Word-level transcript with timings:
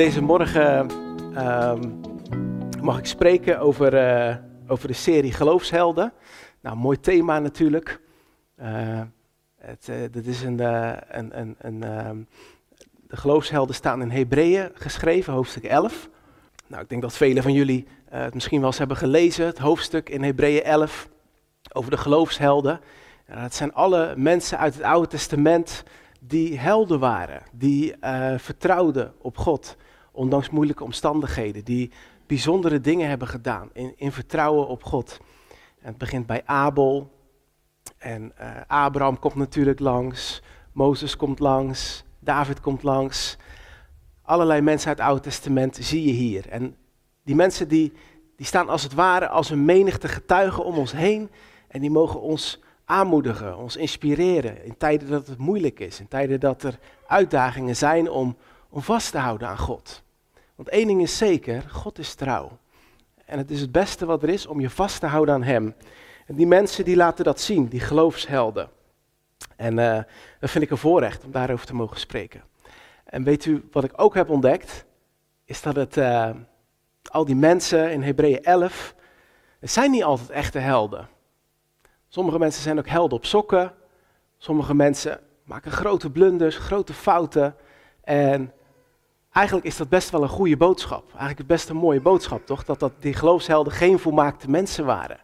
Deze 0.00 0.22
morgen 0.22 0.90
ehm, 1.34 1.90
mag 2.82 2.98
ik 2.98 3.06
spreken 3.06 3.58
over, 3.58 3.96
eh, 3.96 4.36
over 4.66 4.88
de 4.88 4.94
serie 4.94 5.32
Geloofshelden. 5.32 6.12
Nou, 6.60 6.76
mooi 6.76 7.00
thema 7.00 7.38
natuurlijk. 7.38 8.00
Uh, 8.60 9.00
het, 9.56 9.88
uh, 9.90 10.26
is 10.26 10.42
een, 10.42 10.58
een, 11.18 11.38
een, 11.38 11.56
een 11.58 11.82
ehm, 11.82 12.16
de 13.06 13.16
geloofshelden 13.16 13.74
staan 13.74 14.02
in 14.02 14.10
Hebreeën 14.10 14.70
geschreven, 14.74 15.32
hoofdstuk 15.32 15.64
11. 15.64 16.08
Nou, 16.66 16.82
ik 16.82 16.88
denk 16.88 17.02
dat 17.02 17.16
velen 17.16 17.42
van 17.42 17.52
jullie 17.52 17.86
het 18.10 18.34
misschien 18.34 18.58
wel 18.58 18.68
eens 18.68 18.78
hebben 18.78 18.96
gelezen, 18.96 19.46
het 19.46 19.58
hoofdstuk 19.58 20.08
in 20.08 20.22
Hebreeën 20.22 20.62
11 20.62 21.08
over 21.72 21.90
de 21.90 21.98
geloofshelden. 21.98 22.80
het 23.24 23.54
zijn 23.54 23.74
alle 23.74 24.14
mensen 24.16 24.58
uit 24.58 24.74
het 24.74 24.82
Oude 24.82 25.08
Testament 25.08 25.82
die 26.20 26.58
helden 26.58 26.98
waren, 26.98 27.42
die 27.52 27.94
vertrouwden 28.36 29.14
op 29.18 29.38
God, 29.38 29.76
ondanks 30.12 30.50
moeilijke 30.50 30.84
omstandigheden, 30.84 31.64
die 31.64 31.90
bijzondere 32.26 32.80
dingen 32.80 33.08
hebben 33.08 33.28
gedaan 33.28 33.70
in, 33.72 33.92
in 33.96 34.12
vertrouwen 34.12 34.68
op 34.68 34.84
God. 34.84 35.20
Het 35.80 35.98
begint 35.98 36.26
bij 36.26 36.42
Abel 36.44 37.10
en 37.98 38.32
uh, 38.40 38.50
Abraham 38.66 39.18
komt 39.18 39.34
natuurlijk 39.34 39.80
langs, 39.80 40.42
Mozes 40.72 41.16
komt 41.16 41.38
langs, 41.38 42.04
David 42.18 42.60
komt 42.60 42.82
langs. 42.82 43.36
Allerlei 44.22 44.60
mensen 44.60 44.88
uit 44.88 44.98
het 44.98 45.06
Oude 45.06 45.22
Testament 45.22 45.76
zie 45.80 46.06
je 46.06 46.12
hier. 46.12 46.48
En 46.48 46.76
die 47.24 47.34
mensen 47.34 47.68
die, 47.68 47.92
die 48.36 48.46
staan 48.46 48.68
als 48.68 48.82
het 48.82 48.94
ware 48.94 49.28
als 49.28 49.50
een 49.50 49.64
menigte 49.64 50.08
getuigen 50.08 50.64
om 50.64 50.76
ons 50.76 50.92
heen 50.92 51.30
en 51.68 51.80
die 51.80 51.90
mogen 51.90 52.20
ons 52.20 52.60
aanmoedigen, 52.84 53.56
ons 53.56 53.76
inspireren 53.76 54.64
in 54.64 54.76
tijden 54.76 55.10
dat 55.10 55.26
het 55.26 55.38
moeilijk 55.38 55.80
is, 55.80 56.00
in 56.00 56.08
tijden 56.08 56.40
dat 56.40 56.62
er 56.62 56.78
uitdagingen 57.06 57.76
zijn 57.76 58.10
om, 58.10 58.36
om 58.70 58.82
vast 58.82 59.10
te 59.10 59.18
houden 59.18 59.48
aan 59.48 59.58
God. 59.58 60.02
Want 60.54 60.68
één 60.68 60.86
ding 60.86 61.02
is 61.02 61.16
zeker, 61.16 61.62
God 61.70 61.98
is 61.98 62.14
trouw. 62.14 62.58
En 63.24 63.38
het 63.38 63.50
is 63.50 63.60
het 63.60 63.72
beste 63.72 64.06
wat 64.06 64.22
er 64.22 64.28
is 64.28 64.46
om 64.46 64.60
je 64.60 64.70
vast 64.70 65.00
te 65.00 65.06
houden 65.06 65.34
aan 65.34 65.42
Hem. 65.42 65.74
En 66.26 66.34
die 66.34 66.46
mensen 66.46 66.84
die 66.84 66.96
laten 66.96 67.24
dat 67.24 67.40
zien, 67.40 67.66
die 67.66 67.80
geloofshelden. 67.80 68.68
En 69.56 69.78
uh, 69.78 69.98
dat 70.40 70.50
vind 70.50 70.64
ik 70.64 70.70
een 70.70 70.76
voorrecht 70.76 71.24
om 71.24 71.30
daarover 71.30 71.66
te 71.66 71.74
mogen 71.74 72.00
spreken. 72.00 72.42
En 73.04 73.24
weet 73.24 73.44
u 73.44 73.68
wat 73.72 73.84
ik 73.84 73.92
ook 73.96 74.14
heb 74.14 74.30
ontdekt? 74.30 74.84
Is 75.44 75.62
dat 75.62 75.76
het, 75.76 75.96
uh, 75.96 76.30
al 77.10 77.24
die 77.24 77.36
mensen 77.36 77.92
in 77.92 78.02
Hebreeën 78.02 78.42
11, 78.42 78.94
het 79.60 79.70
zijn 79.70 79.90
niet 79.90 80.04
altijd 80.04 80.30
echte 80.30 80.58
helden. 80.58 81.08
Sommige 82.08 82.38
mensen 82.38 82.62
zijn 82.62 82.78
ook 82.78 82.88
helden 82.88 83.18
op 83.18 83.24
sokken. 83.24 83.72
Sommige 84.38 84.74
mensen 84.74 85.20
maken 85.44 85.70
grote 85.70 86.10
blunders, 86.10 86.56
grote 86.56 86.92
fouten. 86.94 87.56
En 88.00 88.52
eigenlijk 89.32 89.66
is 89.66 89.76
dat 89.76 89.88
best 89.88 90.10
wel 90.10 90.22
een 90.22 90.28
goede 90.28 90.56
boodschap. 90.56 91.10
Eigenlijk 91.16 91.48
best 91.48 91.68
een 91.68 91.76
mooie 91.76 92.00
boodschap, 92.00 92.46
toch? 92.46 92.64
Dat, 92.64 92.80
dat 92.80 92.92
die 92.98 93.14
geloofshelden 93.14 93.72
geen 93.72 93.98
volmaakte 93.98 94.50
mensen 94.50 94.84
waren. 94.84 95.20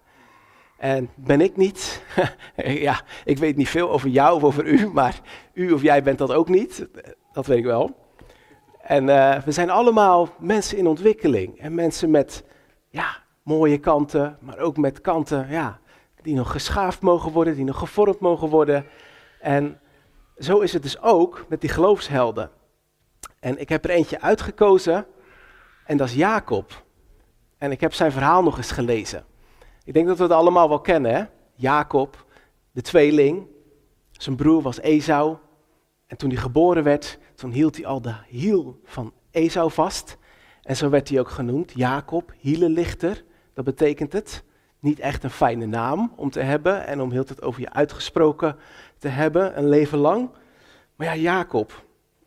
En 0.77 1.11
ben 1.15 1.41
ik 1.41 1.57
niet. 1.57 2.03
ja, 2.57 3.01
ik 3.25 3.39
weet 3.39 3.57
niet 3.57 3.69
veel 3.69 3.91
over 3.91 4.09
jou 4.09 4.37
of 4.37 4.45
over 4.45 4.67
u, 4.67 4.89
maar 4.93 5.21
u 5.53 5.73
of 5.73 5.83
jij 5.83 6.03
bent 6.03 6.19
dat 6.19 6.33
ook 6.33 6.49
niet. 6.49 6.87
Dat 7.33 7.47
weet 7.47 7.59
ik 7.59 7.65
wel. 7.65 8.05
En 8.81 9.09
uh, 9.09 9.39
we 9.43 9.53
zijn 9.53 9.71
allemaal 9.71 10.29
mensen 10.39 10.79
in 10.79 10.87
ontwikkeling. 10.87 11.59
En 11.59 11.75
mensen 11.75 12.11
met 12.11 12.45
ja, 12.89 13.17
mooie 13.43 13.79
kanten, 13.79 14.39
maar 14.41 14.59
ook 14.59 14.77
met 14.77 15.01
kanten 15.01 15.47
ja, 15.51 15.79
die 16.23 16.35
nog 16.35 16.51
geschaafd 16.51 17.01
mogen 17.01 17.33
worden, 17.33 17.55
die 17.55 17.65
nog 17.65 17.79
gevormd 17.79 18.21
mogen 18.21 18.49
worden. 18.49 18.87
En 19.41 19.81
zo 20.39 20.59
is 20.59 20.73
het 20.73 20.83
dus 20.83 21.01
ook 21.01 21.45
met 21.49 21.61
die 21.61 21.71
geloofshelden. 21.71 22.51
En 23.47 23.59
ik 23.59 23.69
heb 23.69 23.85
er 23.85 23.91
eentje 23.91 24.21
uitgekozen 24.21 25.07
en 25.85 25.97
dat 25.97 26.09
is 26.09 26.15
Jacob. 26.15 26.85
En 27.59 27.71
ik 27.71 27.81
heb 27.81 27.95
zijn 27.95 28.13
verhaal 28.13 28.43
nog 28.43 28.57
eens 28.57 28.71
gelezen. 28.71 29.25
Ik 29.85 29.93
denk 29.93 30.07
dat 30.07 30.17
we 30.17 30.23
het 30.23 30.33
allemaal 30.33 30.69
wel 30.69 30.81
kennen, 30.81 31.15
hè? 31.15 31.25
Jacob, 31.55 32.25
de 32.71 32.81
tweeling. 32.81 33.47
Zijn 34.11 34.37
broer 34.37 34.63
was 34.63 34.81
Esau. 34.81 35.37
En 36.07 36.17
toen 36.17 36.31
hij 36.31 36.39
geboren 36.39 36.83
werd, 36.83 37.19
toen 37.35 37.51
hield 37.51 37.77
hij 37.77 37.87
al 37.87 38.01
de 38.01 38.15
hiel 38.29 38.81
van 38.85 39.13
Esau 39.31 39.71
vast. 39.71 40.17
En 40.63 40.77
zo 40.77 40.89
werd 40.89 41.09
hij 41.09 41.21
ook 41.21 41.31
genoemd, 41.31 41.73
Jacob, 41.75 42.33
hielenlichter. 42.39 43.25
Dat 43.55 43.65
betekent 43.65 44.13
het 44.13 44.45
niet 44.79 44.99
echt 44.99 45.25
een 45.25 45.31
fijne 45.31 45.67
naam 45.67 46.13
om 46.17 46.31
te 46.31 46.41
hebben 46.41 46.87
en 46.87 47.01
om 47.01 47.11
heel 47.11 47.25
het 47.27 47.43
over 47.43 47.61
je 47.61 47.73
uitgesproken 47.73 48.57
te 48.99 49.09
hebben, 49.09 49.59
een 49.59 49.69
leven 49.69 49.99
lang. 49.99 50.31
Maar 50.97 51.07
ja, 51.07 51.17
Jacob. 51.17 51.85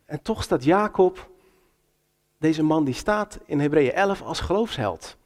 En 0.09 0.21
toch 0.21 0.43
staat 0.43 0.63
Jacob, 0.63 1.29
deze 2.37 2.63
man 2.63 2.83
die 2.83 2.93
staat 2.93 3.39
in 3.45 3.59
Hebreeën 3.59 3.93
11 3.93 4.21
als 4.21 4.39
geloofsheld. 4.39 5.17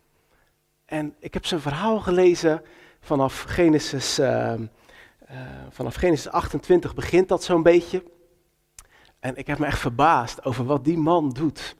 En 0.86 1.16
ik 1.20 1.34
heb 1.34 1.46
zijn 1.46 1.60
verhaal 1.60 2.00
gelezen 2.00 2.62
vanaf 3.00 3.42
Genesis, 3.42 4.20
uh, 4.20 4.54
uh, 4.54 4.60
vanaf 5.70 5.96
Genesis 5.96 6.30
28 6.32 6.96
begint 6.96 7.28
dat 7.28 7.44
zo'n 7.44 7.64
beetje. 7.64 8.04
En 9.20 9.36
ik 9.36 9.48
heb 9.48 9.60
me 9.60 9.66
echt 9.66 9.80
verbaasd 9.80 10.46
over 10.46 10.66
wat 10.66 10.86
die 10.86 10.98
man 10.98 11.30
doet. 11.30 11.76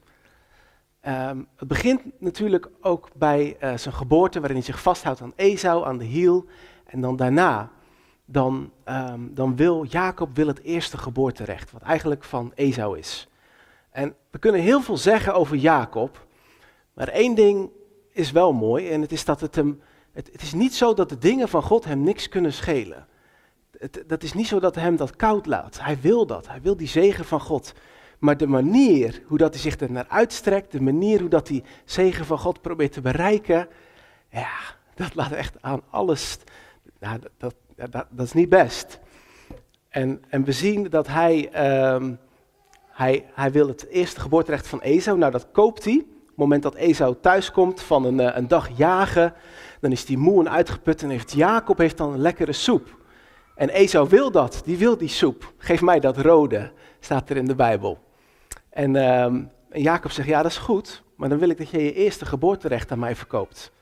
Um, 1.06 1.48
het 1.56 1.68
begint 1.68 2.20
natuurlijk 2.20 2.68
ook 2.80 3.08
bij 3.14 3.56
uh, 3.60 3.76
zijn 3.76 3.94
geboorte, 3.94 4.38
waarin 4.38 4.56
hij 4.56 4.66
zich 4.66 4.80
vasthoudt 4.80 5.20
aan 5.20 5.32
Esau, 5.36 5.86
aan 5.86 5.98
de 5.98 6.04
hiel. 6.04 6.46
En 6.84 7.00
dan 7.00 7.16
daarna, 7.16 7.70
dan, 8.24 8.70
um, 8.88 9.34
dan 9.34 9.56
wil 9.56 9.84
Jacob 9.84 10.36
wil 10.36 10.46
het 10.46 10.62
eerste 10.62 10.98
geboorterecht, 10.98 11.72
wat 11.72 11.82
eigenlijk 11.82 12.24
van 12.24 12.52
Esau 12.54 12.98
is. 12.98 13.28
En 13.90 14.14
we 14.30 14.38
kunnen 14.38 14.60
heel 14.60 14.82
veel 14.82 14.96
zeggen 14.96 15.34
over 15.34 15.56
Jacob, 15.56 16.26
maar 16.92 17.08
één 17.08 17.34
ding 17.34 17.70
is 18.10 18.30
wel 18.30 18.52
mooi, 18.52 18.90
en 18.90 19.00
het 19.00 19.12
is 19.12 19.24
dat 19.24 19.40
het 19.40 19.54
hem, 19.54 19.80
het, 20.12 20.28
het 20.32 20.42
is 20.42 20.52
niet 20.52 20.74
zo 20.74 20.94
dat 20.94 21.08
de 21.08 21.18
dingen 21.18 21.48
van 21.48 21.62
God 21.62 21.84
hem 21.84 22.02
niks 22.02 22.28
kunnen 22.28 22.52
schelen. 22.52 23.06
Het, 23.78 24.04
dat 24.06 24.22
is 24.22 24.32
niet 24.32 24.46
zo 24.46 24.60
dat 24.60 24.74
hem 24.74 24.96
dat 24.96 25.16
koud 25.16 25.46
laat. 25.46 25.80
Hij 25.80 26.00
wil 26.00 26.26
dat, 26.26 26.48
hij 26.48 26.60
wil 26.60 26.76
die 26.76 26.88
zegen 26.88 27.24
van 27.24 27.40
God. 27.40 27.74
Maar 28.18 28.36
de 28.36 28.46
manier 28.46 29.22
hoe 29.26 29.38
dat 29.38 29.52
hij 29.52 29.62
zich 29.62 29.80
er 29.80 29.90
naar 29.90 30.08
uitstrekt, 30.08 30.72
de 30.72 30.80
manier 30.80 31.20
hoe 31.20 31.28
dat 31.28 31.48
hij 31.48 31.64
zegen 31.84 32.24
van 32.24 32.38
God 32.38 32.60
probeert 32.60 32.92
te 32.92 33.00
bereiken, 33.00 33.68
ja, 34.30 34.58
dat 34.94 35.14
laat 35.14 35.32
echt 35.32 35.62
aan 35.62 35.82
alles, 35.90 36.38
nou, 37.00 37.18
dat, 37.36 37.54
dat, 37.76 38.06
dat, 38.10 38.26
is 38.26 38.32
niet 38.32 38.48
best. 38.48 38.98
En, 39.88 40.22
en 40.28 40.44
we 40.44 40.52
zien 40.52 40.82
dat 40.90 41.06
hij, 41.06 41.50
um, 41.94 42.18
hij, 42.88 43.24
hij 43.34 43.52
wil 43.52 43.68
het 43.68 43.86
eerste 43.86 44.20
geboorterecht 44.20 44.66
van 44.66 44.80
Esau, 44.80 45.18
nou 45.18 45.32
dat 45.32 45.46
koopt 45.52 45.84
hij. 45.84 45.96
Op 45.96 46.26
het 46.26 46.36
moment 46.36 46.62
dat 46.62 46.74
Esau 46.74 47.16
thuiskomt 47.20 47.82
van 47.82 48.04
een, 48.04 48.20
eh, 48.20 48.36
een 48.36 48.48
dag 48.48 48.68
jagen, 48.76 49.34
dan 49.80 49.92
is 49.92 50.04
hij 50.04 50.16
moe 50.16 50.40
en 50.40 50.50
uitgeput 50.50 51.02
en 51.02 51.10
heeft 51.10 51.32
Jacob 51.32 51.78
heeft 51.78 51.96
dan 51.96 52.12
een 52.12 52.20
lekkere 52.20 52.52
soep. 52.52 53.02
En 53.54 53.68
Esau 53.68 54.08
wil 54.08 54.30
dat, 54.30 54.62
die 54.64 54.76
wil 54.76 54.96
die 54.96 55.08
soep. 55.08 55.52
Geef 55.58 55.80
mij 55.80 56.00
dat 56.00 56.16
rode, 56.16 56.72
staat 57.00 57.30
er 57.30 57.36
in 57.36 57.44
de 57.44 57.54
Bijbel. 57.54 57.98
En, 58.70 58.96
um, 58.96 59.50
Jacob 59.70 60.10
zegt, 60.10 60.28
ja 60.28 60.42
dat 60.42 60.50
is 60.50 60.56
goed, 60.56 61.02
maar 61.16 61.28
dan 61.28 61.38
wil 61.38 61.48
ik 61.48 61.58
dat 61.58 61.70
je 61.70 61.84
je 61.84 61.92
eerste 61.92 62.26
geboorterecht 62.26 62.92
aan 62.92 62.98
mij 62.98 63.16
verkoopt. 63.16 63.72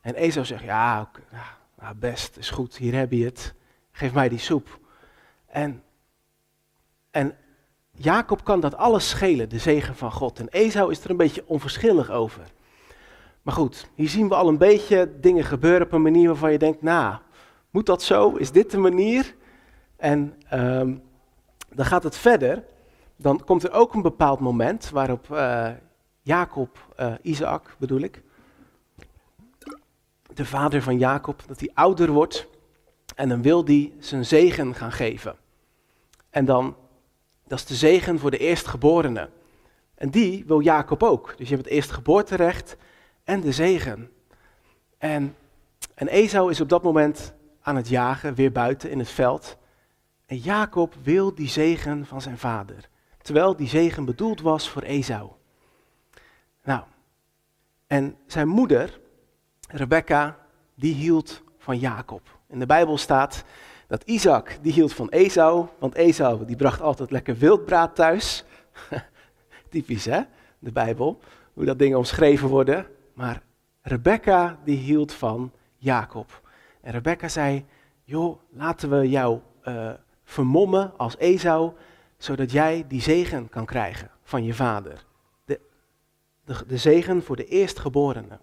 En 0.00 0.14
Esau 0.14 0.46
zegt, 0.46 0.64
ja, 0.64 1.10
ja 1.32 1.57
best, 1.96 2.36
is 2.36 2.50
goed, 2.50 2.76
hier 2.76 2.94
heb 2.94 3.12
je 3.12 3.24
het. 3.24 3.54
Geef 3.90 4.12
mij 4.12 4.28
die 4.28 4.38
soep. 4.38 4.78
En, 5.46 5.82
en 7.10 7.36
Jacob 7.90 8.44
kan 8.44 8.60
dat 8.60 8.74
alles 8.74 9.08
schelen, 9.08 9.48
de 9.48 9.58
zegen 9.58 9.96
van 9.96 10.12
God. 10.12 10.38
En 10.38 10.48
Esau 10.48 10.90
is 10.90 11.04
er 11.04 11.10
een 11.10 11.16
beetje 11.16 11.44
onverschillig 11.46 12.10
over. 12.10 12.42
Maar 13.42 13.54
goed, 13.54 13.90
hier 13.94 14.08
zien 14.08 14.28
we 14.28 14.34
al 14.34 14.48
een 14.48 14.58
beetje 14.58 15.18
dingen 15.20 15.44
gebeuren 15.44 15.86
op 15.86 15.92
een 15.92 16.02
manier 16.02 16.26
waarvan 16.26 16.52
je 16.52 16.58
denkt, 16.58 16.82
nou, 16.82 17.16
moet 17.70 17.86
dat 17.86 18.02
zo? 18.02 18.36
Is 18.36 18.52
dit 18.52 18.70
de 18.70 18.78
manier? 18.78 19.34
En 19.96 20.34
um, 20.52 21.02
dan 21.68 21.84
gaat 21.84 22.02
het 22.02 22.16
verder 22.16 22.64
dan 23.18 23.44
komt 23.44 23.62
er 23.62 23.72
ook 23.72 23.94
een 23.94 24.02
bepaald 24.02 24.40
moment 24.40 24.90
waarop 24.90 25.28
uh, 25.32 25.68
Jacob, 26.22 26.94
uh, 27.00 27.12
Isaac 27.22 27.76
bedoel 27.78 28.00
ik, 28.00 28.22
de 30.38 30.44
vader 30.44 30.82
van 30.82 30.98
Jacob, 30.98 31.42
dat 31.46 31.60
hij 31.60 31.70
ouder 31.74 32.10
wordt 32.10 32.46
en 33.14 33.28
dan 33.28 33.42
wil 33.42 33.64
hij 33.64 33.92
zijn 33.98 34.24
zegen 34.24 34.74
gaan 34.74 34.92
geven. 34.92 35.36
En 36.30 36.44
dan, 36.44 36.76
dat 37.46 37.58
is 37.58 37.64
de 37.64 37.74
zegen 37.74 38.18
voor 38.18 38.30
de 38.30 38.38
eerstgeborene. 38.38 39.30
En 39.94 40.10
die 40.10 40.44
wil 40.46 40.60
Jacob 40.60 41.02
ook. 41.02 41.34
Dus 41.36 41.48
je 41.48 41.54
hebt 41.54 41.66
het 41.66 41.74
eerstgeboorterecht 41.74 42.76
en 43.24 43.40
de 43.40 43.52
zegen. 43.52 44.10
En, 44.98 45.36
en 45.94 46.08
Esau 46.08 46.50
is 46.50 46.60
op 46.60 46.68
dat 46.68 46.82
moment 46.82 47.32
aan 47.60 47.76
het 47.76 47.88
jagen, 47.88 48.34
weer 48.34 48.52
buiten 48.52 48.90
in 48.90 48.98
het 48.98 49.10
veld. 49.10 49.56
En 50.26 50.36
Jacob 50.36 50.94
wil 51.02 51.34
die 51.34 51.48
zegen 51.48 52.06
van 52.06 52.22
zijn 52.22 52.38
vader 52.38 52.88
terwijl 53.28 53.56
die 53.56 53.68
zegen 53.68 54.04
bedoeld 54.04 54.40
was 54.40 54.68
voor 54.68 54.82
Esau. 54.82 55.30
Nou, 56.64 56.82
en 57.86 58.16
zijn 58.26 58.48
moeder, 58.48 59.00
Rebecca, 59.68 60.38
die 60.74 60.94
hield 60.94 61.42
van 61.58 61.78
Jacob. 61.78 62.38
In 62.46 62.58
de 62.58 62.66
Bijbel 62.66 62.98
staat 62.98 63.44
dat 63.86 64.02
Isaac, 64.02 64.58
die 64.62 64.72
hield 64.72 64.92
van 64.92 65.08
Esau, 65.08 65.66
want 65.78 65.94
Esau 65.94 66.44
die 66.44 66.56
bracht 66.56 66.80
altijd 66.80 67.10
lekker 67.10 67.36
wildbraad 67.36 67.94
thuis. 67.94 68.44
Typisch 69.70 70.04
hè? 70.04 70.20
de 70.58 70.72
Bijbel, 70.72 71.20
hoe 71.52 71.64
dat 71.64 71.78
dingen 71.78 71.98
omschreven 71.98 72.48
worden. 72.48 72.86
Maar 73.14 73.42
Rebecca 73.82 74.58
die 74.64 74.76
hield 74.76 75.12
van 75.12 75.52
Jacob. 75.76 76.48
En 76.80 76.92
Rebecca 76.92 77.28
zei, 77.28 77.64
joh, 78.04 78.38
laten 78.50 78.90
we 78.90 79.08
jou 79.08 79.38
uh, 79.64 79.90
vermommen 80.24 80.92
als 80.96 81.16
Esau, 81.16 81.72
zodat 82.16 82.50
jij 82.50 82.84
die 82.88 83.00
zegen 83.00 83.48
kan 83.48 83.64
krijgen 83.64 84.10
van 84.22 84.44
je 84.44 84.54
vader. 84.54 85.04
De, 85.44 85.60
de, 86.44 86.64
de 86.66 86.76
zegen 86.76 87.22
voor 87.22 87.36
de 87.36 87.46
eerstgeborene. 87.46 88.38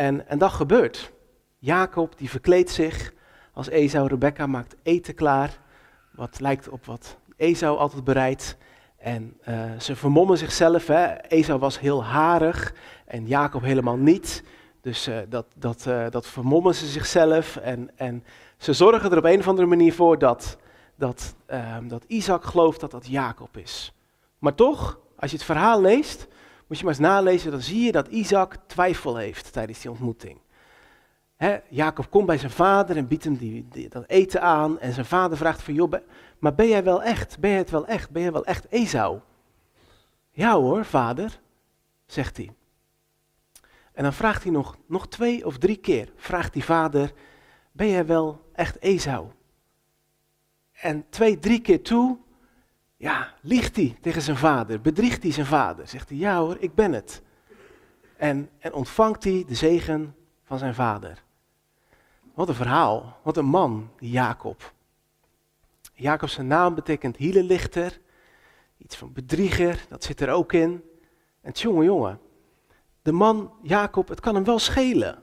En, 0.00 0.28
en 0.28 0.38
dat 0.38 0.52
gebeurt. 0.52 1.12
Jacob 1.58 2.18
die 2.18 2.30
verkleedt 2.30 2.70
zich 2.70 3.12
als 3.52 3.68
Esau. 3.68 4.08
Rebecca 4.08 4.46
maakt 4.46 4.76
eten 4.82 5.14
klaar, 5.14 5.58
wat 6.10 6.40
lijkt 6.40 6.68
op 6.68 6.86
wat 6.86 7.16
Esau 7.36 7.78
altijd 7.78 8.04
bereidt. 8.04 8.56
En 8.98 9.36
uh, 9.48 9.78
ze 9.78 9.96
vermommen 9.96 10.38
zichzelf. 10.38 10.86
Hè. 10.86 11.04
Esau 11.14 11.58
was 11.58 11.80
heel 11.80 12.04
harig 12.04 12.74
en 13.06 13.26
Jacob 13.26 13.62
helemaal 13.62 13.96
niet. 13.96 14.44
Dus 14.80 15.08
uh, 15.08 15.18
dat, 15.28 15.46
dat, 15.56 15.84
uh, 15.88 16.06
dat 16.10 16.26
vermommen 16.26 16.74
ze 16.74 16.86
zichzelf. 16.86 17.56
En, 17.56 17.90
en 17.96 18.24
ze 18.56 18.72
zorgen 18.72 19.10
er 19.10 19.18
op 19.18 19.24
een 19.24 19.38
of 19.38 19.48
andere 19.48 19.68
manier 19.68 19.94
voor 19.94 20.18
dat, 20.18 20.58
dat, 20.96 21.34
ehm, 21.46 21.88
dat 21.88 22.04
Isaac 22.06 22.44
gelooft 22.44 22.80
dat 22.80 22.90
dat 22.90 23.06
Jacob 23.06 23.56
is. 23.56 23.94
Maar 24.38 24.54
toch, 24.54 24.98
als 25.16 25.30
je 25.30 25.36
het 25.36 25.46
verhaal 25.46 25.80
leest, 25.80 26.28
moet 26.70 26.78
je 26.78 26.84
maar 26.84 26.94
eens 26.94 27.02
nalezen, 27.02 27.50
dan 27.50 27.60
zie 27.60 27.80
je 27.80 27.92
dat 27.92 28.08
Isaac 28.08 28.56
twijfel 28.66 29.16
heeft 29.16 29.52
tijdens 29.52 29.80
die 29.80 29.90
ontmoeting. 29.90 30.38
Jacob 31.68 32.10
komt 32.10 32.26
bij 32.26 32.38
zijn 32.38 32.50
vader 32.50 32.96
en 32.96 33.06
biedt 33.06 33.24
hem 33.24 33.36
die, 33.36 33.88
dat 33.88 34.04
eten 34.06 34.42
aan. 34.42 34.78
En 34.78 34.92
zijn 34.92 35.06
vader 35.06 35.36
vraagt 35.36 35.62
van, 35.62 35.74
joh, 35.74 35.92
maar 36.38 36.54
ben 36.54 36.68
jij 36.68 36.84
wel 36.84 37.02
echt? 37.02 37.38
Ben 37.38 37.50
jij 37.50 37.58
het 37.58 37.70
wel 37.70 37.86
echt? 37.86 38.10
Ben 38.10 38.22
jij 38.22 38.32
wel 38.32 38.44
echt 38.44 38.66
Esau? 38.68 39.20
Ja 40.30 40.54
hoor, 40.54 40.84
vader, 40.84 41.40
zegt 42.06 42.36
hij. 42.36 42.50
En 43.92 44.02
dan 44.02 44.12
vraagt 44.12 44.42
hij 44.42 44.52
nog, 44.52 44.76
nog 44.86 45.08
twee 45.08 45.46
of 45.46 45.58
drie 45.58 45.76
keer, 45.76 46.12
vraagt 46.16 46.52
die 46.52 46.64
vader, 46.64 47.12
ben 47.72 47.88
jij 47.88 48.06
wel 48.06 48.40
echt 48.52 48.78
Esau? 48.80 49.26
En 50.72 51.04
twee, 51.08 51.38
drie 51.38 51.60
keer 51.60 51.82
toe, 51.82 52.18
ja, 53.00 53.34
liegt 53.40 53.76
hij 53.76 53.96
tegen 54.00 54.22
zijn 54.22 54.36
vader, 54.36 54.80
bedriegt 54.80 55.22
hij 55.22 55.32
zijn 55.32 55.46
vader. 55.46 55.88
Zegt 55.88 56.08
hij, 56.08 56.18
ja 56.18 56.38
hoor, 56.38 56.56
ik 56.58 56.74
ben 56.74 56.92
het. 56.92 57.22
En, 58.16 58.50
en 58.58 58.72
ontvangt 58.72 59.24
hij 59.24 59.44
de 59.46 59.54
zegen 59.54 60.14
van 60.44 60.58
zijn 60.58 60.74
vader. 60.74 61.22
Wat 62.34 62.48
een 62.48 62.54
verhaal, 62.54 63.18
wat 63.22 63.36
een 63.36 63.44
man, 63.44 63.90
Jacob. 63.98 64.72
Jacob 65.94 66.28
zijn 66.28 66.46
naam 66.46 66.74
betekent 66.74 67.16
hielenlichter, 67.16 68.00
iets 68.78 68.96
van 68.96 69.12
bedrieger, 69.12 69.84
dat 69.88 70.04
zit 70.04 70.20
er 70.20 70.30
ook 70.30 70.52
in. 70.52 70.84
En 71.40 71.52
jongen, 71.52 71.84
jongen, 71.84 72.20
de 73.02 73.12
man 73.12 73.52
Jacob, 73.62 74.08
het 74.08 74.20
kan 74.20 74.34
hem 74.34 74.44
wel 74.44 74.58
schelen. 74.58 75.18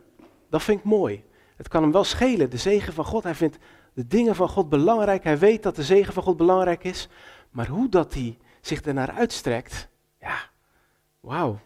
Dat 0.50 0.64
vind 0.64 0.80
ik 0.80 0.86
mooi. 0.86 1.24
Het 1.56 1.68
kan 1.68 1.82
hem 1.82 1.92
wel 1.92 2.04
schelen, 2.04 2.50
de 2.50 2.58
zegen 2.58 2.94
van 2.94 3.06
God. 3.06 3.24
Hij 3.24 3.36
vindt 3.36 3.58
de 3.94 4.08
dingen 4.08 4.36
van 4.36 4.50
God 4.50 4.70
belangrijk. 4.70 5.24
Hij 5.24 5.38
weet 5.38 5.64
dat 5.64 5.76
de 5.76 5.84
zegen 5.84 6.14
van 6.14 6.24
God 6.24 6.38
belangrijk 6.38 6.84
is. 6.84 7.10
Maar 7.50 7.68
hoe 7.68 7.90
dat 7.90 8.14
hij 8.14 8.38
zich 8.62 8.82
ernaar 8.82 9.12
uitstrekt, 9.12 9.88
ja, 10.20 10.38
wauw. 11.20 11.60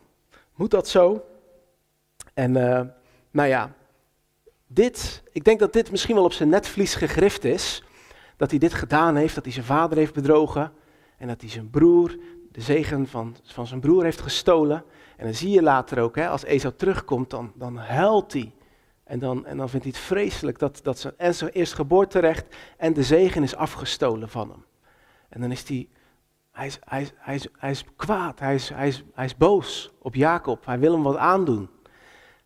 Moet 0.56 0.72
dat 0.72 0.88
zo? 0.88 1.26
En 2.34 2.56
uh, 2.56 2.82
nou 3.32 3.50
ja, 3.50 3.74
dit, 4.68 5.24
ik 5.32 5.44
denk 5.44 5.60
dat 5.60 5.74
dit 5.74 5.92
misschien 5.92 6.16
wel 6.16 6.24
op 6.24 6.34
zijn 6.34 6.50
netvlies 6.50 6.96
gegrift 6.96 7.44
is. 7.44 7.84
Dat 8.38 8.50
hij 8.50 8.60
dit 8.60 8.74
gedaan 8.74 9.16
heeft, 9.16 9.36
dat 9.36 9.44
hij 9.44 9.54
zijn 9.54 9.66
vader 9.66 9.98
heeft 9.98 10.14
bedrogen. 10.14 10.72
En 11.18 11.28
dat 11.28 11.42
hij 11.42 11.50
zijn 11.50 11.70
broer, 11.70 12.18
de 12.52 12.62
zegen 12.62 13.08
van, 13.08 13.36
van 13.44 13.68
zijn 13.68 13.80
broer 13.80 14.04
heeft 14.04 14.22
gestolen. 14.22 14.84
En 15.18 15.26
dan 15.26 15.36
zie 15.36 15.50
je 15.50 15.62
later 15.62 16.00
ook, 16.00 16.16
hè, 16.16 16.28
als 16.28 16.44
Esau 16.44 16.74
terugkomt, 16.76 17.30
dan, 17.30 17.52
dan 17.56 17.78
huilt 17.78 18.34
hij. 18.34 18.52
En 19.04 19.20
dan, 19.20 19.46
en 19.46 19.58
dan 19.58 19.70
vindt 19.70 19.86
hij 19.86 19.94
het 19.96 20.06
vreselijk 20.06 20.60
dat, 20.60 20.80
dat 20.84 21.00
zijn, 21.00 21.14
en 21.18 21.36
zijn 21.36 21.52
eerstgeboorterecht 21.52 22.56
en 22.78 22.94
de 22.94 23.04
zegen 23.04 23.44
is 23.44 23.56
afgestolen 23.56 24.30
van 24.30 24.50
hem. 24.50 24.66
En 25.32 25.42
dan 25.42 25.52
is 25.52 25.68
hij, 25.68 25.90
hij 26.52 26.66
is, 26.68 26.80
hij 26.84 27.02
is, 27.02 27.12
hij 27.16 27.36
is, 27.36 27.48
hij 27.58 27.72
is 27.72 27.86
kwaad, 27.96 28.40
hij 28.40 28.56
is, 28.56 28.70
hij, 28.70 28.88
is, 28.88 29.04
hij 29.14 29.26
is 29.26 29.38
boos 29.38 29.92
op 30.02 30.16
Jacob. 30.16 30.66
Hij 30.66 30.80
wil 30.80 30.92
hem 30.92 31.04
wat 31.04 31.18
aandoen. 31.18 31.70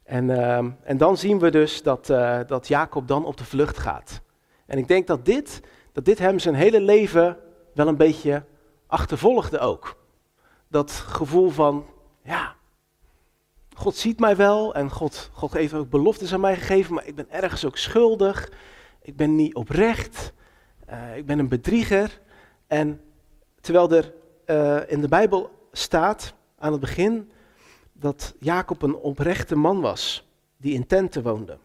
En, 0.03 0.29
uh, 0.29 0.57
en 0.83 0.97
dan 0.97 1.17
zien 1.17 1.39
we 1.39 1.49
dus 1.49 1.83
dat, 1.83 2.09
uh, 2.09 2.39
dat 2.47 2.67
Jacob 2.67 3.07
dan 3.07 3.25
op 3.25 3.37
de 3.37 3.45
vlucht 3.45 3.77
gaat. 3.77 4.21
En 4.65 4.77
ik 4.77 4.87
denk 4.87 5.07
dat 5.07 5.25
dit, 5.25 5.61
dat 5.91 6.05
dit 6.05 6.19
hem 6.19 6.39
zijn 6.39 6.55
hele 6.55 6.81
leven 6.81 7.37
wel 7.73 7.87
een 7.87 7.97
beetje 7.97 8.43
achtervolgde 8.87 9.59
ook. 9.59 9.97
Dat 10.67 10.91
gevoel 10.91 11.49
van, 11.49 11.85
ja, 12.23 12.55
God 13.73 13.95
ziet 13.95 14.19
mij 14.19 14.35
wel 14.35 14.75
en 14.75 14.89
God, 14.89 15.29
God 15.33 15.53
heeft 15.53 15.73
ook 15.73 15.89
beloftes 15.89 16.33
aan 16.33 16.39
mij 16.39 16.55
gegeven, 16.55 16.93
maar 16.93 17.07
ik 17.07 17.15
ben 17.15 17.31
ergens 17.31 17.65
ook 17.65 17.77
schuldig. 17.77 18.51
Ik 19.01 19.15
ben 19.15 19.35
niet 19.35 19.55
oprecht. 19.55 20.33
Uh, 20.89 21.17
ik 21.17 21.25
ben 21.25 21.39
een 21.39 21.49
bedrieger. 21.49 22.21
En 22.67 23.01
terwijl 23.61 23.91
er 23.91 24.13
uh, 24.45 24.91
in 24.91 25.01
de 25.01 25.07
Bijbel 25.07 25.51
staat 25.71 26.33
aan 26.57 26.71
het 26.71 26.81
begin 26.81 27.31
dat 27.93 28.35
Jacob 28.39 28.81
een 28.81 28.95
oprechte 28.95 29.55
man 29.55 29.81
was 29.81 30.27
die 30.57 30.73
in 30.73 30.87
tenten 30.87 31.23
woonde. 31.23 31.57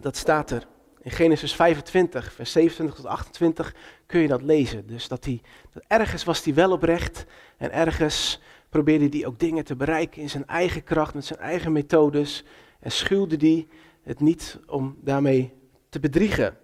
Dat 0.00 0.16
staat 0.16 0.50
er 0.50 0.66
in 1.00 1.10
Genesis 1.10 1.54
25, 1.54 2.32
vers 2.32 2.52
27 2.52 2.96
tot 2.96 3.06
28 3.06 3.74
kun 4.06 4.20
je 4.20 4.28
dat 4.28 4.42
lezen. 4.42 4.86
Dus 4.86 5.08
dat 5.08 5.24
hij, 5.24 5.40
dat 5.72 5.82
ergens 5.86 6.24
was 6.24 6.44
hij 6.44 6.54
wel 6.54 6.72
oprecht 6.72 7.24
en 7.56 7.72
ergens 7.72 8.40
probeerde 8.68 9.18
hij 9.18 9.26
ook 9.26 9.38
dingen 9.38 9.64
te 9.64 9.76
bereiken 9.76 10.22
in 10.22 10.30
zijn 10.30 10.46
eigen 10.46 10.84
kracht, 10.84 11.14
met 11.14 11.24
zijn 11.24 11.38
eigen 11.38 11.72
methodes. 11.72 12.44
En 12.80 12.92
schuwde 12.92 13.36
hij 13.36 13.68
het 14.02 14.20
niet 14.20 14.58
om 14.66 14.96
daarmee 15.00 15.52
te 15.88 16.00
bedriegen. 16.00 16.56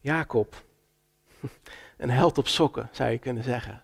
Jacob, 0.00 0.64
een 2.04 2.10
held 2.10 2.38
op 2.38 2.48
sokken 2.48 2.88
zou 2.92 3.10
je 3.10 3.18
kunnen 3.18 3.42
zeggen. 3.42 3.82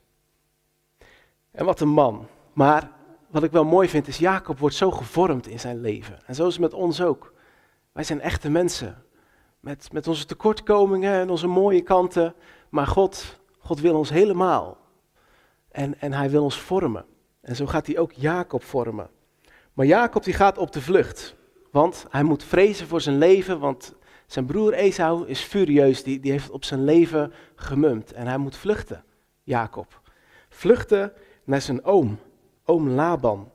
En 1.50 1.64
wat 1.64 1.80
een 1.80 1.88
man. 1.88 2.26
Maar 2.52 2.90
wat 3.30 3.42
ik 3.42 3.50
wel 3.50 3.64
mooi 3.64 3.88
vind 3.88 4.08
is, 4.08 4.18
Jacob 4.18 4.58
wordt 4.58 4.74
zo 4.74 4.90
gevormd 4.90 5.46
in 5.46 5.60
zijn 5.60 5.80
leven. 5.80 6.18
En 6.26 6.34
zo 6.34 6.46
is 6.46 6.52
het 6.52 6.62
met 6.62 6.74
ons 6.74 7.02
ook. 7.02 7.34
Wij 7.92 8.04
zijn 8.04 8.20
echte 8.20 8.50
mensen. 8.50 9.04
Met, 9.60 9.92
met 9.92 10.06
onze 10.06 10.26
tekortkomingen 10.26 11.12
en 11.12 11.30
onze 11.30 11.46
mooie 11.46 11.82
kanten. 11.82 12.34
Maar 12.68 12.86
God, 12.86 13.40
God 13.58 13.80
wil 13.80 13.96
ons 13.96 14.10
helemaal. 14.10 14.78
En, 15.68 16.00
en 16.00 16.12
hij 16.12 16.30
wil 16.30 16.42
ons 16.42 16.60
vormen. 16.60 17.04
En 17.40 17.56
zo 17.56 17.66
gaat 17.66 17.86
hij 17.86 17.98
ook 17.98 18.12
Jacob 18.12 18.64
vormen. 18.64 19.10
Maar 19.72 19.86
Jacob 19.86 20.24
die 20.24 20.34
gaat 20.34 20.58
op 20.58 20.72
de 20.72 20.80
vlucht. 20.80 21.36
Want 21.70 22.06
hij 22.10 22.22
moet 22.22 22.44
vrezen 22.44 22.86
voor 22.86 23.00
zijn 23.00 23.18
leven. 23.18 23.58
Want 23.58 23.94
zijn 24.32 24.46
broer 24.46 24.72
Esau 24.72 25.28
is 25.28 25.40
furieus. 25.40 26.02
Die, 26.02 26.20
die 26.20 26.30
heeft 26.30 26.50
op 26.50 26.64
zijn 26.64 26.84
leven 26.84 27.32
gemumd. 27.54 28.12
En 28.12 28.26
hij 28.26 28.38
moet 28.38 28.56
vluchten, 28.56 29.04
Jacob. 29.42 30.00
Vluchten 30.48 31.12
naar 31.44 31.60
zijn 31.60 31.84
oom 31.84 32.18
oom 32.70 32.88
Laban. 32.88 33.50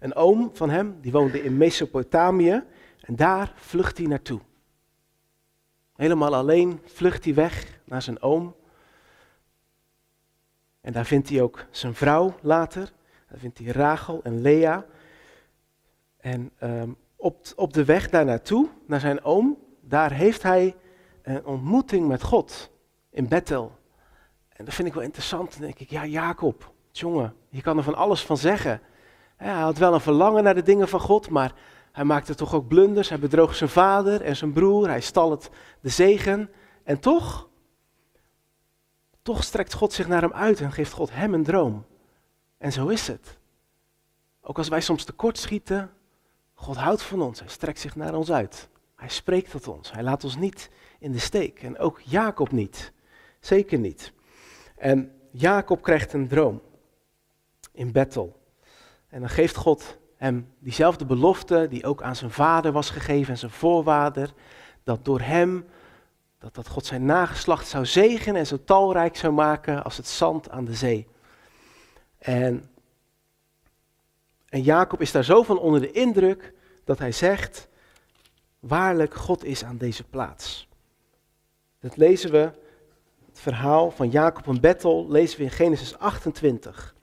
Een 0.00 0.14
oom 0.14 0.50
van 0.52 0.70
hem, 0.70 1.00
die 1.00 1.12
woonde 1.12 1.42
in 1.42 1.56
Mesopotamië 1.56 2.62
en 3.00 3.16
daar 3.16 3.52
vlucht 3.56 3.98
hij 3.98 4.06
naartoe. 4.06 4.40
Helemaal 5.96 6.34
alleen 6.34 6.80
vlucht 6.84 7.24
hij 7.24 7.34
weg 7.34 7.80
naar 7.84 8.02
zijn 8.02 8.22
oom. 8.22 8.56
En 10.80 10.92
daar 10.92 11.06
vindt 11.06 11.28
hij 11.28 11.42
ook 11.42 11.66
zijn 11.70 11.94
vrouw 11.94 12.34
later. 12.42 12.92
Daar 13.28 13.38
vindt 13.38 13.58
hij 13.58 13.66
Rachel 13.66 14.22
en 14.22 14.40
Lea. 14.40 14.86
En 16.16 16.50
um, 16.62 16.96
op, 17.24 17.46
op 17.56 17.72
de 17.72 17.84
weg 17.84 18.08
daar 18.08 18.24
naartoe, 18.24 18.68
naar 18.86 19.00
zijn 19.00 19.24
oom, 19.24 19.58
daar 19.80 20.12
heeft 20.12 20.42
hij 20.42 20.76
een 21.22 21.46
ontmoeting 21.46 22.08
met 22.08 22.22
God 22.22 22.70
in 23.10 23.28
Bethel. 23.28 23.78
En 24.48 24.64
dat 24.64 24.74
vind 24.74 24.88
ik 24.88 24.94
wel 24.94 25.02
interessant. 25.02 25.52
Dan 25.52 25.60
denk 25.60 25.78
ik, 25.78 25.90
ja 25.90 26.06
Jacob, 26.06 26.72
Jongen, 26.90 27.34
je 27.48 27.62
kan 27.62 27.76
er 27.76 27.82
van 27.82 27.94
alles 27.94 28.22
van 28.22 28.36
zeggen. 28.36 28.80
Hij 29.36 29.52
had 29.52 29.78
wel 29.78 29.94
een 29.94 30.00
verlangen 30.00 30.44
naar 30.44 30.54
de 30.54 30.62
dingen 30.62 30.88
van 30.88 31.00
God, 31.00 31.30
maar 31.30 31.54
hij 31.92 32.04
maakte 32.04 32.34
toch 32.34 32.54
ook 32.54 32.68
blunders. 32.68 33.08
Hij 33.08 33.18
bedroog 33.18 33.54
zijn 33.54 33.70
vader 33.70 34.22
en 34.22 34.36
zijn 34.36 34.52
broer. 34.52 34.88
Hij 34.88 35.00
stal 35.00 35.30
het 35.30 35.50
de 35.80 35.88
zegen. 35.88 36.50
En 36.82 37.00
toch, 37.00 37.48
toch 39.22 39.44
strekt 39.44 39.72
God 39.72 39.92
zich 39.92 40.08
naar 40.08 40.22
hem 40.22 40.32
uit 40.32 40.60
en 40.60 40.72
geeft 40.72 40.92
God 40.92 41.10
hem 41.12 41.34
een 41.34 41.44
droom. 41.44 41.84
En 42.58 42.72
zo 42.72 42.88
is 42.88 43.06
het. 43.06 43.38
Ook 44.40 44.58
als 44.58 44.68
wij 44.68 44.80
soms 44.80 45.04
tekort 45.04 45.38
schieten, 45.38 45.90
God 46.64 46.76
houdt 46.76 47.02
van 47.02 47.22
ons. 47.22 47.38
Hij 47.38 47.48
strekt 47.48 47.78
zich 47.78 47.96
naar 47.96 48.14
ons 48.14 48.32
uit. 48.32 48.68
Hij 48.96 49.08
spreekt 49.08 49.50
tot 49.50 49.68
ons. 49.68 49.92
Hij 49.92 50.02
laat 50.02 50.24
ons 50.24 50.36
niet 50.36 50.70
in 50.98 51.12
de 51.12 51.18
steek. 51.18 51.62
En 51.62 51.78
ook 51.78 52.00
Jacob 52.00 52.52
niet. 52.52 52.92
Zeker 53.40 53.78
niet. 53.78 54.12
En 54.76 55.12
Jacob 55.30 55.82
krijgt 55.82 56.12
een 56.12 56.28
droom 56.28 56.62
in 57.72 57.92
Bethel. 57.92 58.40
En 59.08 59.20
dan 59.20 59.28
geeft 59.28 59.56
God 59.56 59.98
hem 60.16 60.52
diezelfde 60.58 61.04
belofte 61.04 61.66
die 61.68 61.86
ook 61.86 62.02
aan 62.02 62.16
zijn 62.16 62.30
vader 62.30 62.72
was 62.72 62.90
gegeven 62.90 63.32
en 63.32 63.38
zijn 63.38 63.50
voorvader, 63.50 64.32
dat 64.84 65.04
door 65.04 65.20
hem, 65.20 65.66
dat, 66.38 66.54
dat 66.54 66.68
God 66.68 66.86
zijn 66.86 67.04
nageslacht 67.04 67.68
zou 67.68 67.86
zegenen 67.86 68.40
en 68.40 68.46
zo 68.46 68.64
talrijk 68.64 69.16
zou 69.16 69.32
maken 69.32 69.84
als 69.84 69.96
het 69.96 70.08
zand 70.08 70.50
aan 70.50 70.64
de 70.64 70.74
zee. 70.74 71.06
En, 72.18 72.68
en 74.54 74.62
Jacob 74.62 75.00
is 75.00 75.12
daar 75.12 75.24
zo 75.24 75.42
van 75.42 75.58
onder 75.58 75.80
de 75.80 75.90
indruk 75.90 76.52
dat 76.84 76.98
hij 76.98 77.12
zegt, 77.12 77.68
waarlijk 78.60 79.14
God 79.14 79.44
is 79.44 79.64
aan 79.64 79.76
deze 79.76 80.04
plaats. 80.04 80.68
Dat 81.80 81.96
lezen 81.96 82.30
we, 82.30 82.38
het 83.26 83.40
verhaal 83.40 83.90
van 83.90 84.10
Jacob 84.10 84.46
en 84.46 84.60
Bethel, 84.60 85.06
lezen 85.08 85.38
we 85.38 85.44
in 85.44 85.50
Genesis 85.50 85.98
28. 85.98 86.94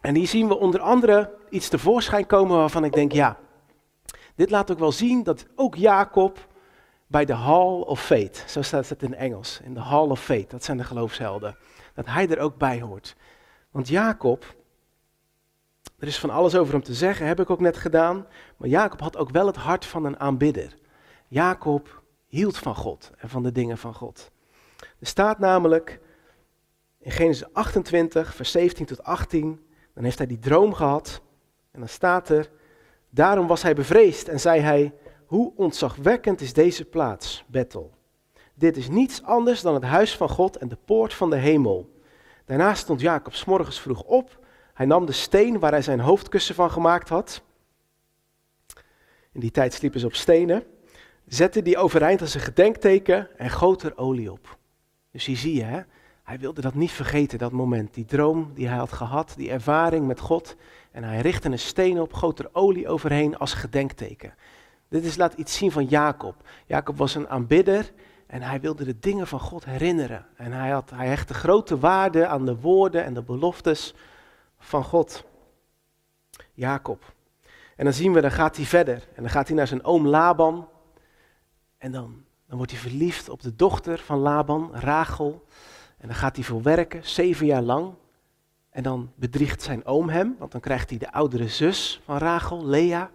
En 0.00 0.14
hier 0.14 0.28
zien 0.28 0.48
we 0.48 0.58
onder 0.58 0.80
andere 0.80 1.34
iets 1.50 1.68
tevoorschijn 1.68 2.26
komen 2.26 2.56
waarvan 2.56 2.84
ik 2.84 2.92
denk, 2.92 3.12
ja, 3.12 3.38
dit 4.34 4.50
laat 4.50 4.70
ook 4.70 4.78
wel 4.78 4.92
zien 4.92 5.22
dat 5.22 5.46
ook 5.54 5.74
Jacob 5.74 6.46
bij 7.06 7.24
de 7.24 7.34
Hall 7.34 7.80
of 7.80 8.04
Fate, 8.04 8.40
zo 8.46 8.62
staat 8.62 8.88
het 8.88 9.02
in 9.02 9.14
Engels, 9.14 9.60
in 9.64 9.74
de 9.74 9.80
Hall 9.80 10.08
of 10.08 10.20
Fate, 10.20 10.46
dat 10.48 10.64
zijn 10.64 10.76
de 10.76 10.84
geloofshelden, 10.84 11.56
dat 11.98 12.06
hij 12.06 12.28
er 12.28 12.38
ook 12.38 12.56
bij 12.56 12.80
hoort. 12.80 13.16
Want 13.70 13.88
Jacob, 13.88 14.54
er 15.98 16.06
is 16.06 16.18
van 16.18 16.30
alles 16.30 16.54
over 16.54 16.72
hem 16.72 16.82
te 16.82 16.94
zeggen, 16.94 17.26
heb 17.26 17.40
ik 17.40 17.50
ook 17.50 17.60
net 17.60 17.76
gedaan, 17.76 18.26
maar 18.56 18.68
Jacob 18.68 19.00
had 19.00 19.16
ook 19.16 19.30
wel 19.30 19.46
het 19.46 19.56
hart 19.56 19.84
van 19.84 20.04
een 20.04 20.20
aanbidder. 20.20 20.76
Jacob 21.28 22.02
hield 22.26 22.58
van 22.58 22.74
God 22.74 23.10
en 23.16 23.28
van 23.28 23.42
de 23.42 23.52
dingen 23.52 23.78
van 23.78 23.94
God. 23.94 24.30
Er 24.76 25.06
staat 25.06 25.38
namelijk 25.38 26.00
in 26.98 27.10
Genesis 27.10 27.52
28, 27.52 28.34
vers 28.34 28.50
17 28.50 28.86
tot 28.86 29.02
18, 29.02 29.66
dan 29.94 30.04
heeft 30.04 30.18
hij 30.18 30.26
die 30.26 30.38
droom 30.38 30.74
gehad 30.74 31.20
en 31.70 31.78
dan 31.78 31.88
staat 31.88 32.28
er, 32.28 32.50
daarom 33.10 33.46
was 33.46 33.62
hij 33.62 33.74
bevreesd 33.74 34.28
en 34.28 34.40
zei 34.40 34.60
hij, 34.60 34.94
hoe 35.26 35.52
ontzagwekkend 35.56 36.40
is 36.40 36.52
deze 36.52 36.84
plaats, 36.84 37.44
Bethel. 37.46 37.97
Dit 38.58 38.76
is 38.76 38.88
niets 38.88 39.22
anders 39.22 39.60
dan 39.60 39.74
het 39.74 39.82
huis 39.82 40.16
van 40.16 40.28
God 40.28 40.56
en 40.56 40.68
de 40.68 40.78
poort 40.84 41.14
van 41.14 41.30
de 41.30 41.36
hemel. 41.36 41.92
Daarna 42.44 42.74
stond 42.74 43.00
Jacob 43.00 43.34
morgens 43.46 43.80
vroeg 43.80 44.02
op. 44.02 44.46
Hij 44.74 44.86
nam 44.86 45.06
de 45.06 45.12
steen 45.12 45.58
waar 45.58 45.70
hij 45.70 45.82
zijn 45.82 46.00
hoofdkussen 46.00 46.54
van 46.54 46.70
gemaakt 46.70 47.08
had. 47.08 47.42
In 49.32 49.40
die 49.40 49.50
tijd 49.50 49.74
sliepen 49.74 50.00
ze 50.00 50.06
op 50.06 50.14
stenen. 50.14 50.64
Zette 51.26 51.62
die 51.62 51.78
overeind 51.78 52.20
als 52.20 52.34
een 52.34 52.40
gedenkteken 52.40 53.38
en 53.38 53.50
goot 53.50 53.82
er 53.82 53.96
olie 53.96 54.32
op. 54.32 54.58
Dus 55.10 55.24
hier 55.24 55.36
zie 55.36 55.54
je, 55.54 55.62
hè? 55.62 55.80
hij 56.22 56.38
wilde 56.38 56.60
dat 56.60 56.74
niet 56.74 56.92
vergeten, 56.92 57.38
dat 57.38 57.52
moment. 57.52 57.94
Die 57.94 58.04
droom 58.04 58.50
die 58.54 58.68
hij 58.68 58.78
had 58.78 58.92
gehad, 58.92 59.34
die 59.36 59.50
ervaring 59.50 60.06
met 60.06 60.20
God. 60.20 60.56
En 60.90 61.04
hij 61.04 61.20
richtte 61.20 61.48
een 61.48 61.58
steen 61.58 62.00
op, 62.00 62.12
goot 62.12 62.38
er 62.38 62.48
olie 62.52 62.88
overheen 62.88 63.36
als 63.36 63.54
gedenkteken. 63.54 64.34
Dit 64.88 65.04
is, 65.04 65.16
laat 65.16 65.34
iets 65.34 65.56
zien 65.56 65.72
van 65.72 65.84
Jacob. 65.84 66.34
Jacob 66.66 66.96
was 66.96 67.14
een 67.14 67.28
aanbidder 67.28 67.92
en 68.28 68.42
hij 68.42 68.60
wilde 68.60 68.84
de 68.84 68.98
dingen 68.98 69.26
van 69.26 69.40
God 69.40 69.64
herinneren. 69.64 70.26
En 70.36 70.52
hij, 70.52 70.70
had, 70.70 70.90
hij 70.90 71.06
hechtte 71.06 71.34
grote 71.34 71.78
waarde 71.78 72.26
aan 72.26 72.44
de 72.44 72.60
woorden 72.60 73.04
en 73.04 73.14
de 73.14 73.22
beloftes 73.22 73.94
van 74.58 74.84
God. 74.84 75.24
Jacob. 76.52 77.14
En 77.76 77.84
dan 77.84 77.92
zien 77.92 78.12
we, 78.12 78.20
dan 78.20 78.30
gaat 78.30 78.56
hij 78.56 78.64
verder. 78.64 79.08
En 79.14 79.22
dan 79.22 79.30
gaat 79.30 79.46
hij 79.46 79.56
naar 79.56 79.66
zijn 79.66 79.84
oom 79.84 80.06
Laban. 80.06 80.68
En 81.78 81.92
dan, 81.92 82.24
dan 82.46 82.56
wordt 82.56 82.72
hij 82.72 82.80
verliefd 82.80 83.28
op 83.28 83.42
de 83.42 83.54
dochter 83.54 83.98
van 83.98 84.18
Laban, 84.18 84.70
Rachel. 84.72 85.44
En 85.98 86.06
dan 86.06 86.16
gaat 86.16 86.36
hij 86.36 86.44
voor 86.44 86.62
werken, 86.62 87.04
zeven 87.04 87.46
jaar 87.46 87.62
lang. 87.62 87.94
En 88.70 88.82
dan 88.82 89.12
bedriegt 89.14 89.62
zijn 89.62 89.84
oom 89.84 90.08
hem, 90.08 90.36
want 90.38 90.52
dan 90.52 90.60
krijgt 90.60 90.90
hij 90.90 90.98
de 90.98 91.12
oudere 91.12 91.48
zus 91.48 92.00
van 92.04 92.18
Rachel, 92.18 92.66
Lea. 92.66 93.10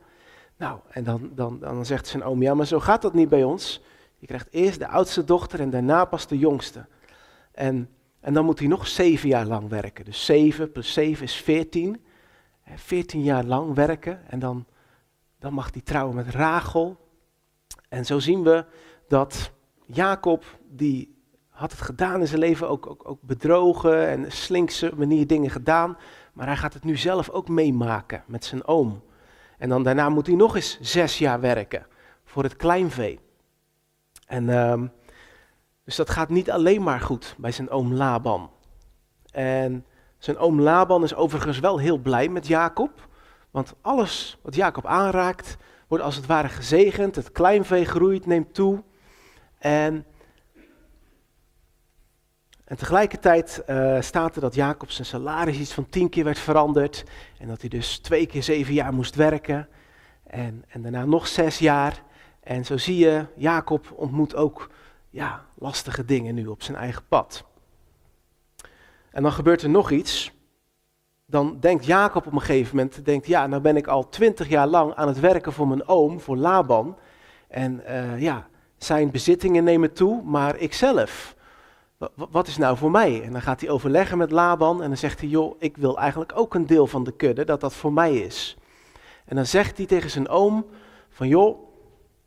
Nou, 0.58 0.80
en 0.90 1.04
dan, 1.04 1.32
dan, 1.36 1.60
dan 1.60 1.86
zegt 1.86 2.08
zijn 2.08 2.24
oom, 2.24 2.42
ja, 2.42 2.54
maar 2.54 2.66
zo 2.66 2.80
gaat 2.80 3.02
dat 3.02 3.14
niet 3.14 3.30
bij 3.30 3.44
ons. 3.44 3.82
Je 4.24 4.30
krijgt 4.30 4.48
eerst 4.52 4.80
de 4.80 4.88
oudste 4.88 5.24
dochter 5.24 5.60
en 5.60 5.70
daarna 5.70 6.06
pas 6.06 6.28
de 6.28 6.38
jongste. 6.38 6.86
En, 7.52 7.90
en 8.20 8.34
dan 8.34 8.46
moet 8.46 8.60
hij 8.60 8.68
nog 8.68 8.88
zeven 8.88 9.30
jaar 9.30 9.46
lang 9.46 9.70
werken. 9.70 10.06
Dus 10.06 10.26
zeven 10.26 10.72
plus 10.72 10.94
zeven 10.94 11.24
is 11.24 11.36
veertien. 11.36 12.06
Veertien 12.76 13.24
jaar 13.24 13.44
lang 13.44 13.76
werken 13.76 14.28
en 14.28 14.40
dan, 14.40 14.66
dan 15.40 15.54
mag 15.54 15.70
hij 15.72 15.82
trouwen 15.82 16.16
met 16.16 16.30
Rachel. 16.30 16.98
En 17.90 18.06
zo 18.06 18.20
zien 18.20 18.44
we 18.44 18.66
dat 19.08 19.52
Jacob, 19.86 20.44
die 20.70 21.16
had 21.50 21.72
het 21.72 21.82
gedaan 21.82 22.20
in 22.20 22.28
zijn 22.28 22.40
leven, 22.40 22.70
ook, 22.70 22.88
ook, 22.88 23.10
ook 23.10 23.22
bedrogen 23.22 24.08
en 24.08 24.32
slinkse 24.32 24.92
manier 24.96 25.28
dingen 25.28 25.50
gedaan. 25.50 25.98
Maar 26.34 26.48
hij 26.48 26.58
gaat 26.58 26.74
het 26.74 26.84
nu 26.84 26.98
zelf 26.98 27.30
ook 27.30 27.48
meemaken 27.48 28.24
met 28.28 28.46
zijn 28.46 28.66
oom. 28.66 29.04
En 29.58 29.70
dan 29.70 29.84
daarna 29.84 30.10
moet 30.10 30.28
hij 30.28 30.36
nog 30.36 30.56
eens 30.56 30.78
zes 30.82 31.18
jaar 31.18 31.40
werken 31.40 31.86
voor 32.24 32.44
het 32.44 32.56
kleinvee. 32.56 33.20
En 34.34 34.50
um, 34.50 34.92
dus 35.84 35.96
dat 35.96 36.10
gaat 36.10 36.30
niet 36.30 36.52
alleen 36.52 36.84
maar 36.84 37.00
goed 37.00 37.36
bij 37.38 37.52
zijn 37.52 37.70
oom 37.70 37.94
Laban. 37.94 38.52
En 39.32 39.86
zijn 40.18 40.38
oom 40.38 40.62
Laban 40.62 41.04
is 41.04 41.16
overigens 41.16 41.60
wel 41.60 41.78
heel 41.78 41.98
blij 41.98 42.28
met 42.28 42.48
Jacob. 42.48 43.08
Want 43.52 43.74
alles 43.82 44.38
wat 44.42 44.56
Jacob 44.56 44.86
aanraakt, 44.86 45.58
wordt 45.88 46.04
als 46.04 46.16
het 46.16 46.26
ware 46.26 46.50
gezegend. 46.50 47.16
Het 47.16 47.32
kleinvee 47.32 47.86
groeit, 47.86 48.26
neemt 48.26 48.54
toe. 48.54 48.84
En, 49.58 50.06
en 52.66 52.78
tegelijkertijd 52.78 53.64
uh, 53.68 54.02
staat 54.02 54.36
er 54.36 54.42
dat 54.42 54.56
Jacob 54.56 54.92
zijn 54.92 55.08
salaris 55.08 55.58
iets 55.58 55.74
van 55.74 55.90
tien 55.90 56.10
keer 56.10 56.24
werd 56.24 56.40
veranderd. 56.40 57.04
En 57.40 57.48
dat 57.48 57.60
hij 57.60 57.70
dus 57.70 58.00
twee 58.00 58.26
keer 58.26 58.44
zeven 58.44 58.74
jaar 58.74 58.94
moest 58.94 59.16
werken. 59.16 59.68
En, 60.24 60.64
en 60.68 60.82
daarna 60.82 61.06
nog 61.06 61.28
zes 61.28 61.60
jaar. 61.60 62.04
En 62.44 62.66
zo 62.66 62.78
zie 62.78 62.98
je, 62.98 63.26
Jacob 63.36 63.94
ontmoet 63.96 64.36
ook 64.36 64.70
ja, 65.10 65.46
lastige 65.54 66.06
dingen 66.06 66.36
nu 66.36 66.48
op 66.48 66.64
zijn 66.64 66.78
eigen 66.78 67.04
pad. 67.08 67.46
En 69.12 69.24
dan 69.24 69.32
gebeurt 69.32 69.62
er 69.62 69.70
nog 69.70 69.92
iets. 69.92 70.32
Dan 71.26 71.58
denkt 71.60 71.86
Jacob 71.86 72.26
op 72.28 72.34
een 72.34 72.40
gegeven 72.40 72.76
moment, 72.76 73.06
denkt, 73.06 73.28
ja, 73.28 73.48
nou 73.48 73.62
ben 73.62 73.78
ik 73.78 73.88
al 73.88 74.10
twintig 74.10 74.50
jaar 74.50 74.68
lang 74.68 74.94
aan 74.94 75.08
het 75.08 75.20
werken 75.20 75.54
voor 75.54 75.68
mijn 75.68 75.88
oom, 75.88 76.20
voor 76.20 76.38
Laban. 76.38 76.98
En 77.48 77.82
uh, 77.88 78.22
ja, 78.22 78.48
zijn 78.78 79.12
bezittingen 79.12 79.64
nemen 79.64 79.94
toe, 79.94 80.24
maar 80.24 80.58
ikzelf, 80.58 81.36
wat 82.16 82.48
is 82.48 82.58
nou 82.58 82.78
voor 82.78 82.92
mij? 82.92 83.24
En 83.24 83.32
dan 83.32 83.42
gaat 83.42 83.62
hij 83.62 83.70
overleggen 83.70 84.18
met 84.18 84.32
Laban 84.32 84.82
en 84.82 84.88
dan 84.88 84.98
zegt 84.98 85.20
hij, 85.20 85.30
joh, 85.30 85.56
ik 85.60 85.78
wil 85.78 86.00
eigenlijk 86.00 86.32
ook 86.36 86.54
een 86.54 86.66
deel 86.66 86.88
van 86.88 87.04
de 87.04 87.12
kudde, 87.12 87.46
dat 87.46 87.62
dat 87.62 87.74
voor 87.74 87.94
mij 87.94 88.16
is. 88.18 88.58
En 89.26 89.36
dan 89.36 89.46
zegt 89.46 89.78
hij 89.78 89.86
tegen 89.86 90.10
zijn 90.10 90.30
oom, 90.30 90.66
van 91.10 91.28
joh, 91.28 91.73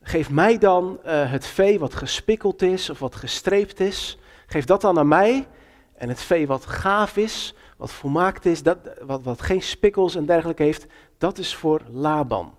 geef 0.09 0.31
mij 0.31 0.59
dan 0.59 0.99
uh, 1.07 1.31
het 1.31 1.47
vee 1.47 1.79
wat 1.79 1.95
gespikkeld 1.95 2.63
is 2.63 2.91
of 2.91 2.99
wat 2.99 3.15
gestreept 3.15 3.81
is. 3.81 4.19
Geef 4.47 4.65
dat 4.65 4.81
dan 4.81 4.99
aan 4.99 5.09
mij. 5.09 5.47
En 5.95 6.09
het 6.09 6.21
vee 6.21 6.47
wat 6.47 6.67
gaaf 6.67 7.17
is, 7.17 7.55
wat 7.77 7.93
volmaakt 7.93 8.47
is, 8.47 8.63
dat, 8.63 8.79
wat, 9.01 9.23
wat 9.23 9.43
geen 9.43 9.63
spikkels 9.63 10.15
en 10.15 10.27
dergelijke 10.27 10.63
heeft, 10.63 10.87
dat 11.19 11.39
is 11.39 11.55
voor 11.55 11.83
Laban. 11.91 12.55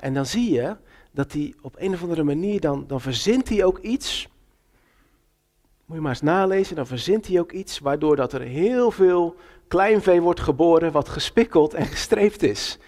En 0.00 0.14
dan 0.14 0.26
zie 0.26 0.52
je 0.52 0.76
dat 1.10 1.32
hij 1.32 1.54
op 1.60 1.74
een 1.78 1.92
of 1.92 2.02
andere 2.02 2.22
manier, 2.22 2.60
dan, 2.60 2.84
dan 2.86 3.00
verzint 3.00 3.48
hij 3.48 3.64
ook 3.64 3.78
iets. 3.78 4.28
Moet 5.84 5.96
je 5.96 6.02
maar 6.02 6.12
eens 6.12 6.22
nalezen, 6.22 6.76
dan 6.76 6.86
verzint 6.86 7.26
hij 7.26 7.40
ook 7.40 7.52
iets 7.52 7.78
waardoor 7.78 8.16
dat 8.16 8.32
er 8.32 8.40
heel 8.40 8.90
veel 8.90 9.36
kleinvee 9.68 10.20
wordt 10.20 10.40
geboren 10.40 10.92
wat 10.92 11.08
gespikkeld 11.08 11.74
en 11.74 11.86
gestreept 11.86 12.42
is. 12.42 12.78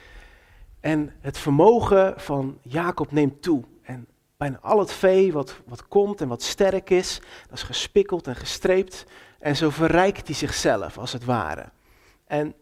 En 0.81 1.13
het 1.21 1.39
vermogen 1.39 2.15
van 2.17 2.59
Jacob 2.63 3.13
neemt 3.13 3.43
toe. 3.43 3.65
Bijna 4.43 4.59
al 4.61 4.79
het 4.79 4.93
vee 4.93 5.33
wat, 5.33 5.57
wat 5.67 5.89
komt 5.89 6.21
en 6.21 6.29
wat 6.29 6.43
sterk 6.43 6.91
is, 6.91 7.21
dat 7.49 7.59
is 7.59 7.63
gespikkeld 7.63 8.27
en 8.27 8.37
gestreept. 8.37 9.05
En 9.39 9.57
zo 9.57 9.71
verrijkt 9.71 10.27
hij 10.27 10.37
zichzelf, 10.37 10.99
als 10.99 11.13
het 11.13 11.25
ware. 11.25 11.65
En 12.27 12.55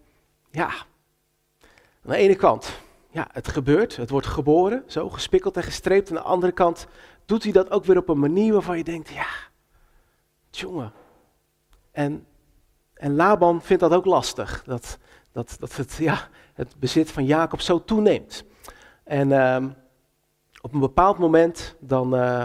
ja, 0.51 0.67
aan 0.67 2.11
de 2.11 2.17
ene 2.17 2.35
kant, 2.35 2.73
ja, 3.11 3.29
het 3.33 3.49
gebeurt, 3.49 3.97
het 3.97 4.11
wordt 4.11 4.27
geboren, 4.27 4.85
zo 4.87 5.11
gespikkeld 5.11 5.57
en 5.57 5.63
gestreept. 5.63 6.09
Aan 6.09 6.17
de 6.17 6.23
andere 6.23 6.53
kant 6.53 6.87
doet 7.25 7.43
hij 7.43 7.53
dat 7.53 7.71
ook 7.71 7.85
weer 7.85 7.97
op 7.97 8.09
een 8.09 8.19
manier 8.19 8.53
waarvan 8.53 8.77
je 8.77 8.85
denkt, 8.85 9.09
ja, 9.09 9.29
jongen. 10.51 10.93
En, 11.93 12.27
en 12.95 13.15
Laban 13.15 13.63
vindt 13.63 13.83
dat 13.83 13.93
ook 13.93 14.05
lastig, 14.05 14.63
dat, 14.65 14.99
dat, 15.33 15.57
dat 15.59 15.77
het, 15.77 15.95
ja, 15.95 16.29
het 16.55 16.77
bezit 16.79 17.11
van 17.11 17.25
Jacob 17.25 17.61
zo 17.61 17.85
toeneemt. 17.85 18.45
En 19.05 19.29
uh, 19.29 19.65
op 20.61 20.73
een 20.75 20.81
bepaald 20.81 21.19
moment 21.19 21.77
dan, 21.79 22.15
uh, 22.15 22.45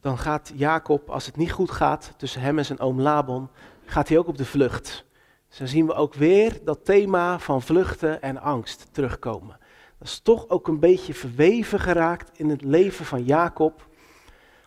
dan 0.00 0.18
gaat 0.18 0.52
Jacob, 0.54 1.10
als 1.10 1.26
het 1.26 1.36
niet 1.36 1.52
goed 1.52 1.70
gaat 1.70 2.12
tussen 2.16 2.40
hem 2.40 2.58
en 2.58 2.64
zijn 2.64 2.80
oom 2.80 3.00
Laban, 3.00 3.50
gaat 3.84 4.08
hij 4.08 4.18
ook 4.18 4.28
op 4.28 4.36
de 4.36 4.44
vlucht. 4.44 5.04
Dus 5.48 5.58
dan 5.58 5.68
zien 5.68 5.86
we 5.86 5.94
ook 5.94 6.14
weer 6.14 6.64
dat 6.64 6.84
thema 6.84 7.38
van 7.38 7.62
vluchten 7.62 8.22
en 8.22 8.40
angst 8.40 8.88
terugkomen. 8.92 9.58
Dat 9.98 10.08
is 10.08 10.20
toch 10.20 10.48
ook 10.48 10.68
een 10.68 10.80
beetje 10.80 11.14
verweven 11.14 11.80
geraakt 11.80 12.38
in 12.38 12.50
het 12.50 12.62
leven 12.62 13.04
van 13.04 13.24
Jacob. 13.24 13.88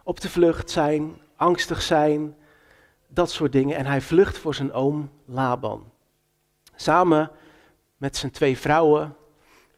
Op 0.03 0.21
de 0.21 0.29
vlucht 0.29 0.69
zijn, 0.69 1.21
angstig 1.35 1.81
zijn, 1.81 2.35
dat 3.07 3.31
soort 3.31 3.51
dingen. 3.51 3.77
En 3.77 3.85
hij 3.85 4.01
vlucht 4.01 4.37
voor 4.37 4.55
zijn 4.55 4.73
oom 4.73 5.09
Laban. 5.25 5.91
Samen 6.75 7.31
met 7.97 8.17
zijn 8.17 8.31
twee 8.31 8.57
vrouwen 8.57 9.15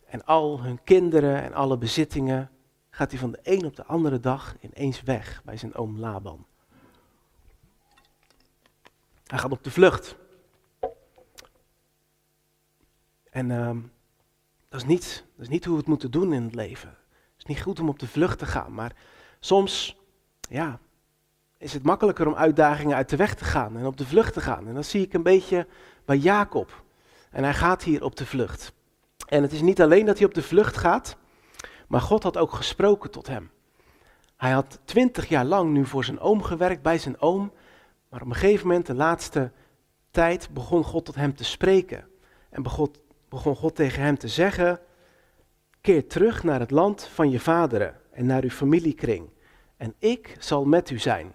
en 0.05 0.25
al 0.25 0.61
hun 0.61 0.83
kinderen 0.83 1.43
en 1.43 1.53
alle 1.53 1.77
bezittingen 1.77 2.49
gaat 3.01 3.11
hij 3.11 3.19
van 3.19 3.31
de 3.31 3.39
een 3.43 3.65
op 3.65 3.75
de 3.75 3.85
andere 3.85 4.19
dag 4.19 4.55
ineens 4.59 5.01
weg 5.01 5.41
bij 5.45 5.57
zijn 5.57 5.75
oom 5.75 5.99
Laban. 5.99 6.45
Hij 9.25 9.39
gaat 9.39 9.51
op 9.51 9.63
de 9.63 9.71
vlucht. 9.71 10.15
En 13.29 13.51
ehm, 13.51 13.79
dat, 14.69 14.81
is 14.81 14.87
niet, 14.87 15.25
dat 15.35 15.45
is 15.45 15.49
niet 15.49 15.65
hoe 15.65 15.73
we 15.73 15.79
het 15.79 15.89
moeten 15.89 16.11
doen 16.11 16.33
in 16.33 16.43
het 16.43 16.55
leven. 16.55 16.89
Het 16.89 17.37
is 17.37 17.45
niet 17.45 17.61
goed 17.61 17.79
om 17.79 17.89
op 17.89 17.99
de 17.99 18.07
vlucht 18.07 18.39
te 18.39 18.45
gaan, 18.45 18.73
maar 18.73 18.95
soms 19.39 19.97
ja, 20.39 20.79
is 21.57 21.73
het 21.73 21.83
makkelijker 21.83 22.27
om 22.27 22.35
uitdagingen 22.35 22.95
uit 22.95 23.09
de 23.09 23.15
weg 23.15 23.35
te 23.35 23.45
gaan 23.45 23.77
en 23.77 23.85
op 23.85 23.97
de 23.97 24.05
vlucht 24.05 24.33
te 24.33 24.41
gaan. 24.41 24.67
En 24.67 24.73
dat 24.73 24.85
zie 24.85 25.01
ik 25.01 25.13
een 25.13 25.23
beetje 25.23 25.67
bij 26.05 26.17
Jacob. 26.17 26.83
En 27.31 27.43
hij 27.43 27.53
gaat 27.53 27.83
hier 27.83 28.03
op 28.03 28.15
de 28.15 28.25
vlucht. 28.25 28.73
En 29.27 29.41
het 29.41 29.51
is 29.51 29.61
niet 29.61 29.81
alleen 29.81 30.05
dat 30.05 30.17
hij 30.17 30.27
op 30.27 30.33
de 30.33 30.43
vlucht 30.43 30.77
gaat, 30.77 31.17
maar 31.91 32.01
God 32.01 32.23
had 32.23 32.37
ook 32.37 32.51
gesproken 32.51 33.11
tot 33.11 33.27
hem. 33.27 33.51
Hij 34.37 34.51
had 34.51 34.79
twintig 34.85 35.29
jaar 35.29 35.45
lang 35.45 35.71
nu 35.71 35.85
voor 35.85 36.03
zijn 36.03 36.19
oom 36.19 36.43
gewerkt, 36.43 36.81
bij 36.81 36.97
zijn 36.97 37.21
oom. 37.21 37.51
Maar 38.09 38.21
op 38.21 38.27
een 38.27 38.35
gegeven 38.35 38.67
moment, 38.67 38.85
de 38.85 38.93
laatste 38.93 39.51
tijd, 40.11 40.49
begon 40.53 40.83
God 40.83 41.05
tot 41.05 41.15
hem 41.15 41.35
te 41.35 41.43
spreken. 41.43 42.07
En 42.49 42.63
begon, 42.63 42.93
begon 43.29 43.55
God 43.55 43.75
tegen 43.75 44.03
hem 44.03 44.17
te 44.17 44.27
zeggen, 44.27 44.79
keer 45.81 46.07
terug 46.07 46.43
naar 46.43 46.59
het 46.59 46.71
land 46.71 47.03
van 47.03 47.29
je 47.29 47.39
vaderen 47.39 47.95
en 48.11 48.25
naar 48.25 48.43
uw 48.43 48.49
familiekring. 48.49 49.29
En 49.77 49.93
ik 49.97 50.35
zal 50.39 50.65
met 50.65 50.89
u 50.89 50.99
zijn. 50.99 51.33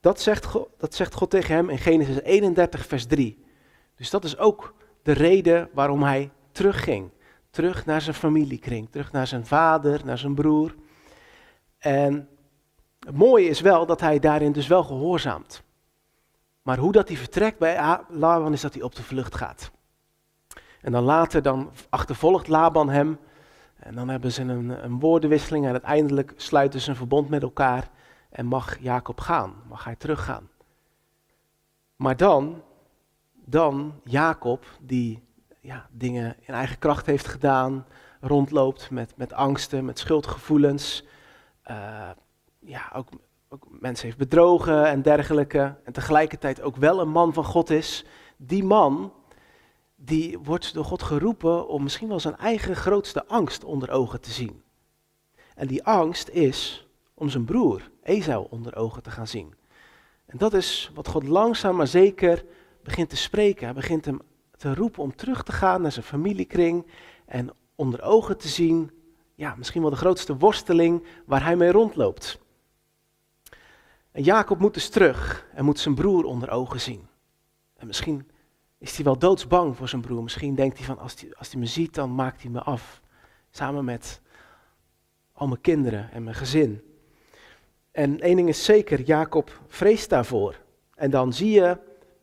Dat 0.00 0.20
zegt, 0.20 0.44
God, 0.44 0.68
dat 0.78 0.94
zegt 0.94 1.14
God 1.14 1.30
tegen 1.30 1.54
hem 1.54 1.70
in 1.70 1.78
Genesis 1.78 2.20
31, 2.20 2.86
vers 2.86 3.06
3. 3.06 3.44
Dus 3.96 4.10
dat 4.10 4.24
is 4.24 4.38
ook 4.38 4.74
de 5.02 5.12
reden 5.12 5.68
waarom 5.72 6.02
hij 6.02 6.30
terugging. 6.52 7.10
Terug 7.52 7.86
naar 7.86 8.00
zijn 8.00 8.14
familiekring, 8.14 8.90
terug 8.90 9.12
naar 9.12 9.26
zijn 9.26 9.46
vader, 9.46 10.04
naar 10.04 10.18
zijn 10.18 10.34
broer. 10.34 10.74
En 11.78 12.28
het 12.98 13.16
mooie 13.16 13.48
is 13.48 13.60
wel 13.60 13.86
dat 13.86 14.00
hij 14.00 14.18
daarin 14.18 14.52
dus 14.52 14.66
wel 14.66 14.84
gehoorzaamt. 14.84 15.62
Maar 16.62 16.78
hoe 16.78 16.92
dat 16.92 17.08
hij 17.08 17.16
vertrekt 17.16 17.58
bij 17.58 17.98
Laban 18.08 18.52
is 18.52 18.60
dat 18.60 18.74
hij 18.74 18.82
op 18.82 18.94
de 18.94 19.02
vlucht 19.02 19.34
gaat. 19.34 19.70
En 20.80 20.92
dan 20.92 21.02
later 21.02 21.42
dan 21.42 21.70
achtervolgt 21.88 22.48
Laban 22.48 22.88
hem. 22.88 23.18
En 23.76 23.94
dan 23.94 24.08
hebben 24.08 24.32
ze 24.32 24.42
een, 24.42 24.84
een 24.84 24.98
woordenwisseling 24.98 25.64
en 25.64 25.70
uiteindelijk 25.70 26.32
sluiten 26.36 26.80
ze 26.80 26.90
een 26.90 26.96
verbond 26.96 27.28
met 27.28 27.42
elkaar. 27.42 27.90
En 28.30 28.46
mag 28.46 28.78
Jacob 28.78 29.20
gaan, 29.20 29.54
mag 29.68 29.84
hij 29.84 29.96
teruggaan. 29.96 30.48
Maar 31.96 32.16
dan, 32.16 32.62
dan 33.32 34.00
Jacob, 34.04 34.64
die 34.80 35.22
ja, 35.62 35.86
dingen 35.90 36.36
in 36.40 36.54
eigen 36.54 36.78
kracht 36.78 37.06
heeft 37.06 37.26
gedaan, 37.26 37.86
rondloopt 38.20 38.90
met, 38.90 39.12
met 39.16 39.32
angsten, 39.32 39.84
met 39.84 39.98
schuldgevoelens, 39.98 41.04
uh, 41.70 42.10
ja, 42.58 42.90
ook, 42.94 43.08
ook 43.48 43.66
mensen 43.80 44.06
heeft 44.06 44.18
bedrogen 44.18 44.86
en 44.86 45.02
dergelijke, 45.02 45.76
en 45.84 45.92
tegelijkertijd 45.92 46.62
ook 46.62 46.76
wel 46.76 47.00
een 47.00 47.10
man 47.10 47.32
van 47.32 47.44
God 47.44 47.70
is, 47.70 48.04
die 48.36 48.64
man, 48.64 49.12
die 49.96 50.38
wordt 50.38 50.74
door 50.74 50.84
God 50.84 51.02
geroepen 51.02 51.68
om 51.68 51.82
misschien 51.82 52.08
wel 52.08 52.20
zijn 52.20 52.36
eigen 52.36 52.76
grootste 52.76 53.26
angst 53.26 53.64
onder 53.64 53.90
ogen 53.90 54.20
te 54.20 54.30
zien. 54.30 54.62
En 55.54 55.66
die 55.66 55.84
angst 55.84 56.28
is 56.28 56.88
om 57.14 57.28
zijn 57.28 57.44
broer 57.44 57.90
Esau 58.02 58.46
onder 58.50 58.76
ogen 58.76 59.02
te 59.02 59.10
gaan 59.10 59.26
zien. 59.28 59.54
En 60.26 60.38
dat 60.38 60.54
is 60.54 60.90
wat 60.94 61.08
God 61.08 61.22
langzaam 61.28 61.76
maar 61.76 61.86
zeker 61.86 62.44
begint 62.82 63.08
te 63.08 63.16
spreken. 63.16 63.64
Hij 63.64 63.74
begint 63.74 64.04
hem 64.04 64.20
te 64.62 64.74
roepen 64.74 65.02
om 65.02 65.16
terug 65.16 65.42
te 65.42 65.52
gaan 65.52 65.82
naar 65.82 65.92
zijn 65.92 66.04
familiekring 66.04 66.86
en 67.26 67.50
onder 67.74 68.02
ogen 68.02 68.38
te 68.38 68.48
zien, 68.48 68.90
ja, 69.34 69.54
misschien 69.54 69.80
wel 69.80 69.90
de 69.90 69.96
grootste 69.96 70.36
worsteling 70.36 71.06
waar 71.26 71.44
hij 71.44 71.56
mee 71.56 71.70
rondloopt. 71.70 72.40
En 74.10 74.22
Jacob 74.22 74.58
moet 74.58 74.74
dus 74.74 74.88
terug 74.88 75.46
en 75.54 75.64
moet 75.64 75.78
zijn 75.78 75.94
broer 75.94 76.24
onder 76.24 76.50
ogen 76.50 76.80
zien. 76.80 77.06
En 77.76 77.86
misschien 77.86 78.30
is 78.78 78.94
hij 78.94 79.04
wel 79.04 79.18
doodsbang 79.18 79.76
voor 79.76 79.88
zijn 79.88 80.02
broer. 80.02 80.22
Misschien 80.22 80.54
denkt 80.54 80.76
hij 80.76 80.86
van 80.86 80.98
als 80.98 81.20
hij, 81.20 81.34
als 81.34 81.54
me 81.54 81.66
ziet, 81.66 81.94
dan 81.94 82.14
maakt 82.14 82.42
hij 82.42 82.50
me 82.50 82.60
af. 82.60 83.00
Samen 83.50 83.84
met 83.84 84.20
al 85.32 85.46
mijn 85.46 85.60
kinderen 85.60 86.10
en 86.12 86.24
mijn 86.24 86.36
gezin. 86.36 86.82
En 87.90 88.20
één 88.20 88.36
ding 88.36 88.48
is 88.48 88.64
zeker, 88.64 89.00
Jacob 89.00 89.60
vreest 89.66 90.08
daarvoor. 90.08 90.56
En 90.94 91.10
dan 91.10 91.32
zie 91.32 91.50
je 91.50 91.78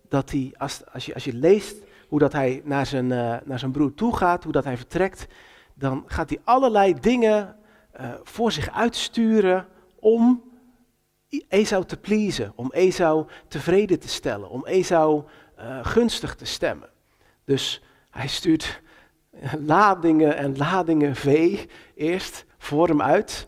dat 0.08 0.32
hij, 0.32 0.54
als, 0.58 0.86
als, 0.86 1.06
je, 1.06 1.14
als 1.14 1.24
je 1.24 1.34
leest 1.34 1.88
hoe 2.10 2.20
dat 2.20 2.34
hij 2.34 2.62
naar 2.64 2.86
zijn, 2.86 3.06
uh, 3.06 3.36
naar 3.44 3.60
zijn 3.60 3.72
broer 3.72 3.94
toe 3.94 4.16
gaat, 4.16 4.44
hoe 4.44 4.52
dat 4.52 4.64
hij 4.64 4.78
vertrekt, 4.78 5.28
dan 5.74 6.04
gaat 6.08 6.30
hij 6.30 6.40
allerlei 6.44 6.94
dingen 7.00 7.56
uh, 8.00 8.10
voor 8.24 8.52
zich 8.52 8.72
uitsturen 8.72 9.68
om 10.00 10.44
Esau 11.48 11.86
te 11.86 11.98
pleasen, 11.98 12.52
om 12.56 12.72
Esau 12.72 13.26
tevreden 13.48 14.00
te 14.00 14.08
stellen, 14.08 14.50
om 14.50 14.66
Esau 14.66 15.24
uh, 15.60 15.80
gunstig 15.82 16.36
te 16.36 16.46
stemmen. 16.46 16.90
Dus 17.46 17.84
hij 18.10 18.28
stuurt 18.28 18.82
ladingen 19.66 20.38
en 20.38 20.58
ladingen 20.58 21.16
vee 21.16 21.70
eerst 21.96 22.46
voor 22.58 22.88
hem 22.88 23.02
uit. 23.02 23.48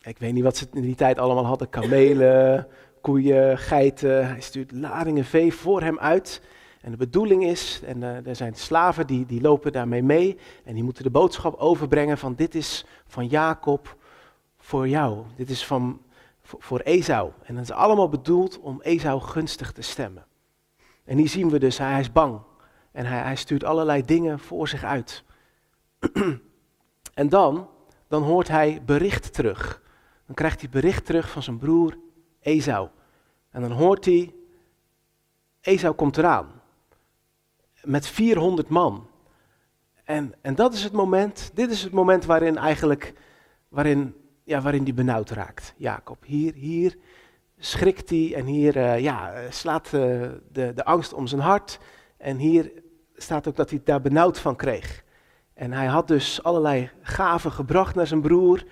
Ik 0.00 0.18
weet 0.18 0.32
niet 0.32 0.42
wat 0.42 0.56
ze 0.56 0.66
in 0.72 0.82
die 0.82 0.94
tijd 0.94 1.18
allemaal 1.18 1.46
hadden, 1.46 1.68
kamelen, 1.68 2.66
koeien, 3.00 3.58
geiten. 3.58 4.26
Hij 4.26 4.40
stuurt 4.40 4.72
ladingen 4.72 5.24
vee 5.24 5.54
voor 5.54 5.82
hem 5.82 5.98
uit. 5.98 6.42
En 6.84 6.90
de 6.90 6.96
bedoeling 6.96 7.44
is, 7.44 7.80
en 7.84 8.02
uh, 8.02 8.26
er 8.26 8.36
zijn 8.36 8.54
slaven 8.54 9.06
die, 9.06 9.26
die 9.26 9.40
lopen 9.40 9.72
daarmee 9.72 10.02
mee, 10.02 10.38
en 10.64 10.74
die 10.74 10.82
moeten 10.82 11.02
de 11.02 11.10
boodschap 11.10 11.54
overbrengen 11.54 12.18
van 12.18 12.34
dit 12.34 12.54
is 12.54 12.84
van 13.06 13.26
Jacob 13.26 13.96
voor 14.58 14.88
jou. 14.88 15.24
Dit 15.36 15.50
is 15.50 15.66
van, 15.66 16.00
voor, 16.42 16.62
voor 16.62 16.80
Esau. 16.80 17.30
En 17.42 17.54
dat 17.54 17.64
is 17.64 17.70
allemaal 17.70 18.08
bedoeld 18.08 18.60
om 18.60 18.80
Esau 18.80 19.20
gunstig 19.20 19.72
te 19.72 19.82
stemmen. 19.82 20.26
En 21.04 21.18
hier 21.18 21.28
zien 21.28 21.50
we 21.50 21.58
dus, 21.58 21.78
hij 21.78 22.00
is 22.00 22.12
bang. 22.12 22.40
En 22.92 23.06
hij, 23.06 23.18
hij 23.18 23.36
stuurt 23.36 23.64
allerlei 23.64 24.04
dingen 24.04 24.38
voor 24.38 24.68
zich 24.68 24.84
uit. 24.84 25.24
en 27.14 27.28
dan, 27.28 27.68
dan 28.08 28.22
hoort 28.22 28.48
hij 28.48 28.82
bericht 28.86 29.34
terug. 29.34 29.82
Dan 30.26 30.34
krijgt 30.34 30.60
hij 30.60 30.70
bericht 30.70 31.06
terug 31.06 31.30
van 31.30 31.42
zijn 31.42 31.58
broer 31.58 31.98
Esau. 32.40 32.88
En 33.50 33.60
dan 33.60 33.72
hoort 33.72 34.04
hij, 34.04 34.34
Esau 35.60 35.94
komt 35.94 36.16
eraan. 36.16 36.53
Met 37.84 38.06
400 38.06 38.68
man. 38.68 39.06
En, 40.04 40.34
en 40.40 40.54
dat 40.54 40.74
is 40.74 40.82
het 40.82 40.92
moment, 40.92 41.50
dit 41.54 41.70
is 41.70 41.82
het 41.82 41.92
moment 41.92 42.24
waarin 42.24 42.56
eigenlijk, 42.56 43.12
waarin, 43.68 44.14
ja, 44.44 44.60
waarin 44.60 44.82
hij 44.82 44.94
benauwd 44.94 45.30
raakt, 45.30 45.74
Jacob. 45.76 46.24
Hier, 46.24 46.54
hier 46.54 46.96
schrikt 47.58 48.10
hij 48.10 48.34
en 48.34 48.46
hier 48.46 48.76
uh, 48.76 48.98
ja, 48.98 49.32
slaat 49.50 49.84
uh, 49.86 49.90
de, 50.52 50.72
de 50.74 50.84
angst 50.84 51.12
om 51.12 51.26
zijn 51.26 51.40
hart. 51.40 51.78
En 52.16 52.36
hier 52.36 52.72
staat 53.16 53.48
ook 53.48 53.56
dat 53.56 53.70
hij 53.70 53.80
daar 53.84 54.00
benauwd 54.00 54.38
van 54.38 54.56
kreeg. 54.56 55.04
En 55.54 55.72
hij 55.72 55.86
had 55.86 56.08
dus 56.08 56.42
allerlei 56.42 56.90
gaven 57.00 57.52
gebracht 57.52 57.94
naar 57.94 58.06
zijn 58.06 58.20
broer 58.20 58.64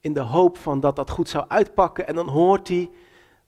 in 0.00 0.12
de 0.12 0.20
hoop 0.20 0.58
van 0.58 0.80
dat 0.80 0.96
dat 0.96 1.10
goed 1.10 1.28
zou 1.28 1.44
uitpakken. 1.48 2.06
En 2.06 2.14
dan 2.14 2.28
hoort 2.28 2.68
hij 2.68 2.90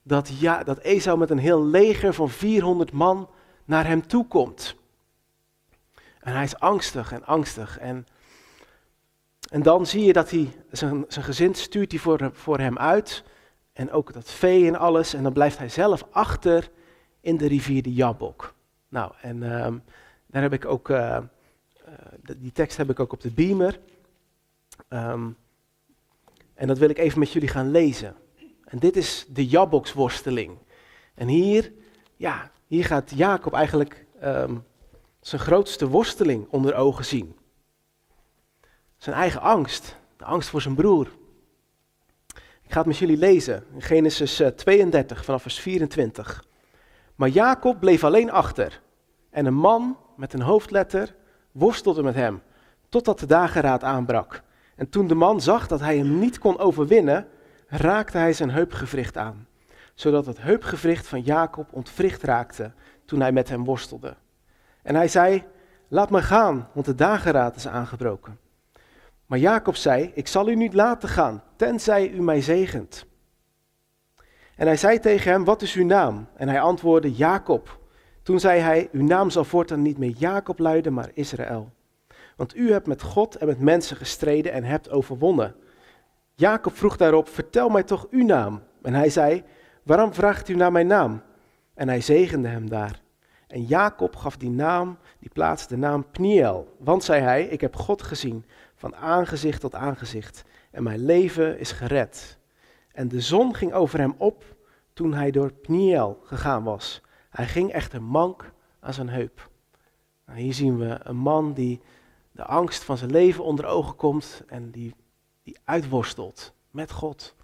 dat, 0.03 0.39
ja, 0.39 0.63
dat 0.63 0.79
Esau 0.79 1.17
met 1.17 1.29
een 1.29 1.37
heel 1.37 1.65
leger 1.65 2.13
van 2.13 2.29
400 2.29 2.91
man 2.91 3.29
naar 3.65 3.87
hem 3.87 4.07
toe 4.07 4.27
komt. 4.27 4.75
En 6.25 6.33
hij 6.33 6.43
is 6.43 6.59
angstig 6.59 7.11
en 7.11 7.25
angstig. 7.25 7.77
En, 7.79 8.07
en 9.49 9.63
dan 9.63 9.85
zie 9.85 10.03
je 10.03 10.13
dat 10.13 10.31
hij 10.31 10.49
zijn, 10.71 11.05
zijn 11.07 11.25
gezin 11.25 11.55
stuurt 11.55 11.91
hij 11.91 11.99
voor, 11.99 12.29
voor 12.33 12.59
hem 12.59 12.77
uit. 12.77 13.23
En 13.73 13.91
ook 13.91 14.13
dat 14.13 14.31
vee 14.31 14.67
en 14.67 14.75
alles. 14.75 15.13
En 15.13 15.23
dan 15.23 15.33
blijft 15.33 15.57
hij 15.57 15.69
zelf 15.69 16.07
achter 16.11 16.69
in 17.21 17.37
de 17.37 17.47
rivier 17.47 17.83
de 17.83 17.93
Jabok. 17.93 18.53
Nou, 18.89 19.11
en 19.21 19.41
uh, 19.41 19.67
daar 20.25 20.41
heb 20.41 20.53
ik 20.53 20.65
ook, 20.65 20.89
uh, 20.89 21.17
die 22.37 22.51
tekst 22.51 22.77
heb 22.77 22.89
ik 22.89 22.99
ook 22.99 23.13
op 23.13 23.21
de 23.21 23.31
beamer. 23.31 23.79
Um, 24.89 25.37
en 26.53 26.67
dat 26.67 26.77
wil 26.77 26.89
ik 26.89 26.97
even 26.97 27.19
met 27.19 27.31
jullie 27.31 27.49
gaan 27.49 27.71
lezen. 27.71 28.15
En 28.63 28.79
dit 28.79 28.95
is 28.95 29.25
de 29.29 29.47
Jabboksworsteling. 29.47 30.57
En 31.13 31.27
hier, 31.27 31.71
ja, 32.15 32.51
hier 32.67 32.85
gaat 32.85 33.11
Jacob 33.15 33.53
eigenlijk 33.53 34.05
um, 34.23 34.63
zijn 35.25 35.41
grootste 35.41 35.87
worsteling 35.87 36.47
onder 36.49 36.75
ogen 36.75 37.05
zien. 37.05 37.35
Zijn 38.97 39.15
eigen 39.15 39.41
angst, 39.41 39.97
de 40.17 40.25
angst 40.25 40.49
voor 40.49 40.61
zijn 40.61 40.75
broer. 40.75 41.07
Ik 42.61 42.71
ga 42.71 42.77
het 42.77 42.85
met 42.85 42.97
jullie 42.97 43.17
lezen 43.17 43.63
in 43.73 43.81
Genesis 43.81 44.41
32 44.55 45.17
eh, 45.17 45.23
vanaf 45.23 45.41
vers 45.41 45.59
24. 45.59 46.45
Maar 47.15 47.29
Jacob 47.29 47.79
bleef 47.79 48.03
alleen 48.03 48.31
achter 48.31 48.81
en 49.29 49.45
een 49.45 49.53
man 49.55 49.97
met 50.15 50.33
een 50.33 50.41
hoofdletter 50.41 51.15
worstelde 51.51 52.03
met 52.03 52.15
hem 52.15 52.41
totdat 52.89 53.19
de 53.19 53.25
dageraad 53.25 53.83
aanbrak. 53.83 54.43
En 54.75 54.89
toen 54.89 55.07
de 55.07 55.15
man 55.15 55.41
zag 55.41 55.67
dat 55.67 55.79
hij 55.79 55.97
hem 55.97 56.19
niet 56.19 56.37
kon 56.37 56.57
overwinnen, 56.57 57.27
raakte 57.67 58.17
hij 58.17 58.33
zijn 58.33 58.51
heupgewricht 58.51 59.17
aan, 59.17 59.47
zodat 59.93 60.25
het 60.25 60.41
heupgewricht 60.41 61.07
van 61.07 61.21
Jacob 61.21 61.67
ontwricht 61.71 62.23
raakte 62.23 62.71
toen 63.05 63.19
hij 63.19 63.31
met 63.31 63.49
hem 63.49 63.63
worstelde. 63.63 64.15
En 64.85 64.95
hij 64.95 65.07
zei, 65.07 65.43
laat 65.87 66.09
me 66.09 66.21
gaan, 66.21 66.69
want 66.73 66.85
de 66.85 66.95
dageraad 66.95 67.55
is 67.55 67.67
aangebroken. 67.67 68.39
Maar 69.25 69.39
Jacob 69.39 69.75
zei, 69.75 70.11
ik 70.13 70.27
zal 70.27 70.49
u 70.49 70.55
niet 70.55 70.73
laten 70.73 71.09
gaan, 71.09 71.43
tenzij 71.55 72.09
u 72.09 72.21
mij 72.21 72.41
zegent. 72.41 73.05
En 74.55 74.65
hij 74.65 74.77
zei 74.77 74.99
tegen 74.99 75.31
hem, 75.31 75.43
wat 75.43 75.61
is 75.61 75.73
uw 75.73 75.85
naam? 75.85 76.27
En 76.35 76.47
hij 76.47 76.61
antwoordde, 76.61 77.13
Jacob. 77.13 77.79
Toen 78.23 78.39
zei 78.39 78.59
hij, 78.59 78.89
uw 78.91 79.03
naam 79.03 79.29
zal 79.29 79.43
voortaan 79.43 79.81
niet 79.81 79.97
meer 79.97 80.13
Jacob 80.17 80.59
luiden, 80.59 80.93
maar 80.93 81.09
Israël. 81.13 81.71
Want 82.35 82.55
u 82.55 82.71
hebt 82.71 82.87
met 82.87 83.01
God 83.01 83.35
en 83.35 83.47
met 83.47 83.59
mensen 83.59 83.97
gestreden 83.97 84.51
en 84.51 84.63
hebt 84.63 84.89
overwonnen. 84.89 85.55
Jacob 86.35 86.75
vroeg 86.75 86.97
daarop, 86.97 87.29
vertel 87.29 87.69
mij 87.69 87.83
toch 87.83 88.07
uw 88.09 88.25
naam. 88.25 88.63
En 88.81 88.93
hij 88.93 89.09
zei, 89.09 89.43
waarom 89.83 90.13
vraagt 90.13 90.49
u 90.49 90.55
naar 90.55 90.71
mijn 90.71 90.87
naam? 90.87 91.21
En 91.73 91.87
hij 91.87 92.01
zegende 92.01 92.47
hem 92.47 92.69
daar. 92.69 93.03
En 93.47 93.63
Jacob 93.63 94.15
gaf 94.15 94.37
die 94.37 94.49
naam, 94.49 94.97
die 95.19 95.29
plaats 95.29 95.67
de 95.67 95.77
naam 95.77 96.05
Pniel. 96.11 96.75
Want, 96.79 97.03
zei 97.03 97.21
hij, 97.21 97.43
ik 97.43 97.61
heb 97.61 97.75
God 97.75 98.01
gezien, 98.01 98.45
van 98.75 98.95
aangezicht 98.95 99.61
tot 99.61 99.75
aangezicht. 99.75 100.43
En 100.71 100.83
mijn 100.83 101.05
leven 101.05 101.59
is 101.59 101.71
gered. 101.71 102.37
En 102.91 103.07
de 103.07 103.21
zon 103.21 103.55
ging 103.55 103.73
over 103.73 103.99
hem 103.99 104.15
op 104.17 104.43
toen 104.93 105.13
hij 105.13 105.31
door 105.31 105.53
Pniel 105.53 106.19
gegaan 106.23 106.63
was. 106.63 107.01
Hij 107.29 107.47
ging 107.47 107.71
echter 107.71 108.01
mank 108.01 108.51
aan 108.79 108.93
zijn 108.93 109.09
heup. 109.09 109.49
Nou, 110.25 110.39
hier 110.39 110.53
zien 110.53 110.77
we 110.77 110.99
een 111.03 111.17
man 111.17 111.53
die 111.53 111.81
de 112.31 112.43
angst 112.43 112.83
van 112.83 112.97
zijn 112.97 113.11
leven 113.11 113.43
onder 113.43 113.65
ogen 113.65 113.95
komt 113.95 114.43
en 114.47 114.71
die, 114.71 114.95
die 115.43 115.57
uitworstelt 115.63 116.53
met 116.71 116.91
God. 116.91 117.35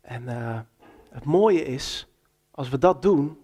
En 0.00 0.22
uh, 0.22 0.60
het 1.08 1.24
mooie 1.24 1.64
is, 1.64 2.08
als 2.50 2.68
we 2.68 2.78
dat 2.78 3.02
doen, 3.02 3.38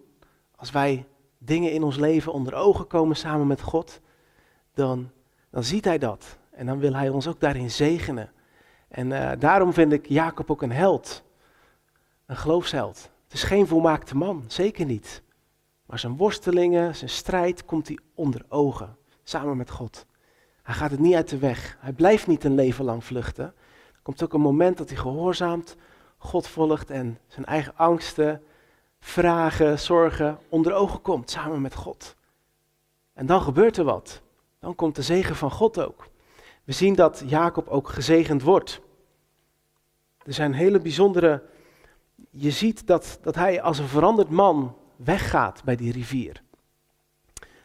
als 0.57 0.71
wij 0.71 1.07
dingen 1.43 1.73
in 1.73 1.83
ons 1.83 1.97
leven 1.97 2.33
onder 2.33 2.55
ogen 2.55 2.87
komen 2.87 3.17
samen 3.17 3.47
met 3.47 3.61
God, 3.61 4.01
dan, 4.75 5.11
dan 5.51 5.65
ziet 5.65 5.85
hij 5.85 5.99
dat. 5.99 6.39
En 6.51 6.67
dan 6.67 6.79
wil 6.79 6.95
hij 6.95 7.09
ons 7.09 7.27
ook 7.27 7.41
daarin 7.41 7.71
zegenen. 7.71 8.31
En 8.89 9.11
uh, 9.11 9.33
daarom 9.39 9.73
vind 9.73 9.93
ik 9.93 10.07
Jacob 10.07 10.51
ook 10.51 10.63
een 10.63 10.73
held. 10.73 11.23
Een 12.27 12.37
geloofsheld. 12.37 13.11
Het 13.25 13.33
is 13.33 13.43
geen 13.43 13.67
volmaakte 13.67 14.17
man, 14.17 14.45
zeker 14.47 14.87
niet. 14.87 15.23
Maar 15.87 15.99
zijn 15.99 16.17
worstelingen, 16.17 16.95
zijn 16.95 17.11
strijd 17.11 17.65
komt 17.65 17.87
hij 17.87 17.99
onder 18.15 18.45
ogen, 18.49 18.97
samen 19.23 19.57
met 19.57 19.71
God. 19.71 20.07
Hij 20.63 20.75
gaat 20.75 20.91
het 20.91 21.01
niet 21.01 21.15
uit 21.15 21.29
de 21.29 21.39
weg. 21.39 21.77
Hij 21.81 21.93
blijft 21.93 22.27
niet 22.27 22.45
een 22.45 22.55
leven 22.55 22.85
lang 22.85 23.05
vluchten. 23.05 23.45
Er 23.93 24.01
komt 24.03 24.23
ook 24.23 24.33
een 24.33 24.41
moment 24.41 24.79
dat 24.79 24.89
hij 24.89 24.99
gehoorzaamt, 24.99 25.77
God 26.19 26.47
volgt 26.47 26.91
en 26.91 27.19
zijn 27.27 27.47
eigen 27.47 27.77
angsten, 27.77 28.43
vragen, 29.01 29.79
zorgen 29.79 30.39
onder 30.49 30.73
ogen 30.73 31.03
komt, 31.03 31.31
samen 31.31 31.61
met 31.61 31.75
God. 31.75 32.17
En 33.13 33.27
dan 33.27 33.43
gebeurt 33.43 33.77
er 33.77 33.85
wat. 33.85 34.21
Dan 34.59 34.75
komt 34.75 34.97
de 34.97 35.03
zegen 35.03 35.37
van 35.37 35.51
God 35.51 35.81
ook. 35.81 36.09
We 36.65 36.73
zien 36.73 36.95
dat 36.95 37.23
Jacob 37.27 37.69
ook 37.69 37.89
gezegend 37.89 38.43
wordt. 38.43 38.81
Er 40.23 40.33
zijn 40.33 40.53
hele 40.53 40.79
bijzondere. 40.79 41.43
Je 42.31 42.51
ziet 42.51 42.87
dat, 42.87 43.19
dat 43.23 43.35
hij 43.35 43.63
als 43.63 43.79
een 43.79 43.89
veranderd 43.89 44.31
man 44.31 44.77
weggaat 44.97 45.65
bij 45.65 45.77
die 45.77 45.93
rivier. 45.93 46.43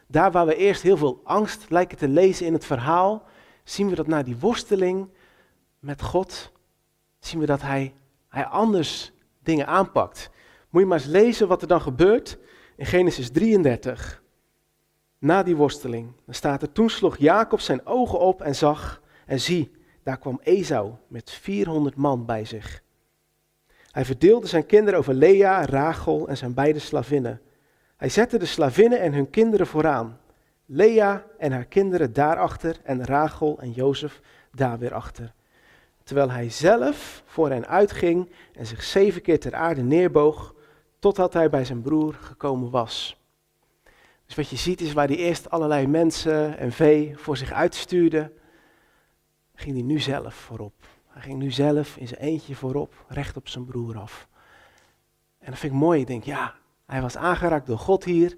Daar 0.06 0.32
waar 0.32 0.46
we 0.46 0.56
eerst 0.56 0.82
heel 0.82 0.96
veel 0.96 1.20
angst 1.24 1.70
lijken 1.70 1.98
te 1.98 2.08
lezen 2.08 2.46
in 2.46 2.52
het 2.52 2.64
verhaal, 2.64 3.24
zien 3.64 3.88
we 3.88 3.94
dat 3.94 4.06
na 4.06 4.22
die 4.22 4.36
worsteling 4.36 5.08
met 5.78 6.02
God, 6.02 6.52
zien 7.18 7.40
we 7.40 7.46
dat 7.46 7.62
hij, 7.62 7.94
hij 8.28 8.46
anders 8.46 9.12
dingen 9.38 9.66
aanpakt. 9.66 10.30
Moet 10.76 10.84
je 10.84 10.90
maar 10.90 11.00
eens 11.00 11.10
lezen 11.10 11.48
wat 11.48 11.62
er 11.62 11.68
dan 11.68 11.80
gebeurt 11.80 12.38
in 12.76 12.86
Genesis 12.86 13.30
33. 13.30 14.22
Na 15.18 15.42
die 15.42 15.56
worsteling, 15.56 16.12
dan 16.24 16.34
staat 16.34 16.62
er, 16.62 16.72
toen 16.72 16.90
sloeg 16.90 17.16
Jacob 17.16 17.60
zijn 17.60 17.86
ogen 17.86 18.18
op 18.18 18.42
en 18.42 18.54
zag, 18.54 19.02
en 19.26 19.40
zie, 19.40 19.70
daar 20.02 20.18
kwam 20.18 20.40
Esau 20.42 20.92
met 21.08 21.30
400 21.30 21.96
man 21.96 22.26
bij 22.26 22.44
zich. 22.44 22.82
Hij 23.90 24.04
verdeelde 24.04 24.46
zijn 24.46 24.66
kinderen 24.66 24.98
over 24.98 25.14
Lea, 25.14 25.64
Rachel 25.64 26.28
en 26.28 26.36
zijn 26.36 26.54
beide 26.54 26.78
slavinnen. 26.78 27.40
Hij 27.96 28.08
zette 28.08 28.38
de 28.38 28.46
slavinnen 28.46 29.00
en 29.00 29.12
hun 29.12 29.30
kinderen 29.30 29.66
vooraan. 29.66 30.20
Lea 30.66 31.26
en 31.38 31.52
haar 31.52 31.66
kinderen 31.66 32.12
daarachter 32.12 32.76
en 32.82 33.04
Rachel 33.04 33.58
en 33.60 33.70
Jozef 33.70 34.20
daar 34.52 34.78
weer 34.78 34.94
achter. 34.94 35.32
Terwijl 36.02 36.30
hij 36.30 36.50
zelf 36.50 37.22
voor 37.26 37.48
hen 37.48 37.66
uitging 37.66 38.30
en 38.52 38.66
zich 38.66 38.82
zeven 38.82 39.22
keer 39.22 39.40
ter 39.40 39.54
aarde 39.54 39.82
neerboog, 39.82 40.54
totdat 41.06 41.32
hij 41.32 41.50
bij 41.50 41.64
zijn 41.64 41.82
broer 41.82 42.14
gekomen 42.14 42.70
was. 42.70 43.20
Dus 44.26 44.34
wat 44.34 44.48
je 44.48 44.56
ziet 44.56 44.80
is 44.80 44.92
waar 44.92 45.06
hij 45.06 45.16
eerst 45.16 45.50
allerlei 45.50 45.86
mensen 45.86 46.58
en 46.58 46.72
vee 46.72 47.18
voor 47.18 47.36
zich 47.36 47.52
uitstuurde, 47.52 48.32
ging 49.54 49.74
hij 49.76 49.84
nu 49.84 50.00
zelf 50.00 50.34
voorop. 50.34 50.74
Hij 51.06 51.22
ging 51.22 51.38
nu 51.38 51.50
zelf 51.50 51.96
in 51.96 52.08
zijn 52.08 52.20
eentje 52.20 52.54
voorop, 52.54 53.04
recht 53.08 53.36
op 53.36 53.48
zijn 53.48 53.64
broer 53.64 53.98
af. 53.98 54.28
En 55.38 55.50
dat 55.50 55.58
vind 55.58 55.72
ik 55.72 55.78
mooi. 55.78 56.00
Ik 56.00 56.06
denk, 56.06 56.24
ja, 56.24 56.54
hij 56.86 57.02
was 57.02 57.16
aangeraakt 57.16 57.66
door 57.66 57.78
God 57.78 58.04
hier. 58.04 58.36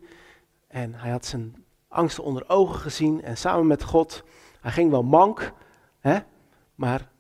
En 0.66 0.94
hij 0.94 1.10
had 1.10 1.26
zijn 1.26 1.64
angsten 1.88 2.24
onder 2.24 2.48
ogen 2.48 2.80
gezien. 2.80 3.22
En 3.22 3.36
samen 3.36 3.66
met 3.66 3.82
God, 3.82 4.24
hij 4.60 4.72
ging 4.72 4.90
wel 4.90 5.02
mank. 5.02 5.52
Hè, 6.00 6.18
maar 6.74 7.10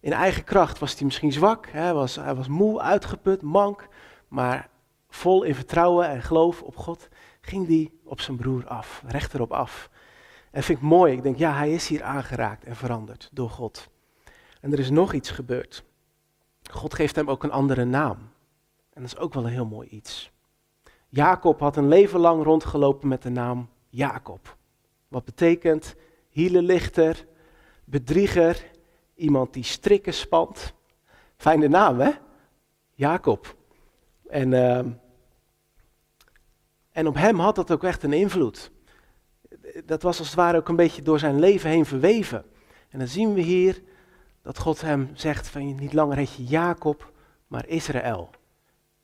in 0.00 0.12
eigen 0.12 0.44
kracht 0.44 0.78
was 0.78 0.94
hij 0.94 1.04
misschien 1.04 1.32
zwak. 1.32 1.66
Hè, 1.66 1.92
was, 1.92 2.16
hij 2.16 2.34
was 2.34 2.48
moe, 2.48 2.80
uitgeput, 2.80 3.42
mank. 3.42 3.88
Maar 4.28 4.74
vol 5.08 5.42
in 5.42 5.54
vertrouwen 5.54 6.08
en 6.08 6.22
geloof 6.22 6.62
op 6.62 6.76
God 6.76 7.08
ging 7.40 7.66
hij 7.66 7.92
op 8.04 8.20
zijn 8.20 8.36
broer 8.36 8.66
af, 8.66 9.02
rechterop 9.06 9.52
af. 9.52 9.90
En 10.50 10.62
vind 10.62 10.78
ik 10.78 10.84
mooi. 10.84 11.12
Ik 11.12 11.22
denk, 11.22 11.36
ja, 11.36 11.52
hij 11.52 11.72
is 11.72 11.88
hier 11.88 12.02
aangeraakt 12.02 12.64
en 12.64 12.76
veranderd 12.76 13.30
door 13.32 13.50
God. 13.50 13.88
En 14.60 14.72
er 14.72 14.78
is 14.78 14.90
nog 14.90 15.12
iets 15.12 15.30
gebeurd. 15.30 15.84
God 16.70 16.94
geeft 16.94 17.16
hem 17.16 17.30
ook 17.30 17.42
een 17.42 17.50
andere 17.50 17.84
naam. 17.84 18.18
En 18.92 19.02
dat 19.02 19.12
is 19.12 19.18
ook 19.18 19.34
wel 19.34 19.44
een 19.44 19.52
heel 19.52 19.66
mooi 19.66 19.88
iets. 19.88 20.30
Jacob 21.08 21.60
had 21.60 21.76
een 21.76 21.88
leven 21.88 22.20
lang 22.20 22.42
rondgelopen 22.42 23.08
met 23.08 23.22
de 23.22 23.30
naam 23.30 23.68
Jacob. 23.88 24.56
Wat 25.08 25.24
betekent 25.24 25.94
hielenlichter, 26.28 27.26
bedrieger, 27.84 28.70
iemand 29.14 29.52
die 29.52 29.64
strikken 29.64 30.14
spant. 30.14 30.74
Fijne 31.36 31.68
naam, 31.68 32.00
hè? 32.00 32.10
Jacob. 32.94 33.56
En, 34.28 34.52
uh, 34.52 34.78
en 36.90 37.06
op 37.06 37.14
hem 37.14 37.38
had 37.38 37.54
dat 37.54 37.70
ook 37.70 37.84
echt 37.84 38.02
een 38.02 38.12
invloed. 38.12 38.70
Dat 39.84 40.02
was 40.02 40.18
als 40.18 40.26
het 40.26 40.36
ware 40.36 40.58
ook 40.58 40.68
een 40.68 40.76
beetje 40.76 41.02
door 41.02 41.18
zijn 41.18 41.38
leven 41.38 41.70
heen 41.70 41.86
verweven. 41.86 42.44
En 42.88 42.98
dan 42.98 43.08
zien 43.08 43.34
we 43.34 43.40
hier 43.40 43.82
dat 44.42 44.58
God 44.58 44.80
hem 44.80 45.10
zegt 45.14 45.48
van 45.48 45.74
niet 45.74 45.92
langer 45.92 46.16
heet 46.16 46.34
je 46.34 46.44
Jacob, 46.44 47.12
maar 47.46 47.66
Israël. 47.66 48.30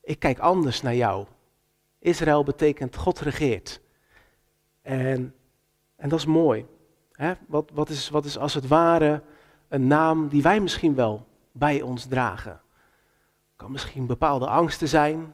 Ik 0.01 0.19
kijk 0.19 0.39
anders 0.39 0.81
naar 0.81 0.95
jou. 0.95 1.25
Israël 1.99 2.43
betekent 2.43 2.95
God 2.95 3.19
regeert. 3.19 3.81
En, 4.81 5.35
en 5.95 6.09
dat 6.09 6.19
is 6.19 6.25
mooi. 6.25 6.65
Hè? 7.11 7.33
Wat, 7.47 7.71
wat, 7.73 7.89
is, 7.89 8.09
wat 8.09 8.25
is 8.25 8.37
als 8.37 8.53
het 8.53 8.67
ware 8.67 9.21
een 9.67 9.87
naam 9.87 10.27
die 10.27 10.41
wij 10.41 10.59
misschien 10.59 10.95
wel 10.95 11.27
bij 11.51 11.81
ons 11.81 12.05
dragen? 12.05 12.61
Kan 13.55 13.71
misschien 13.71 14.05
bepaalde 14.05 14.47
angsten 14.47 14.87
zijn, 14.87 15.33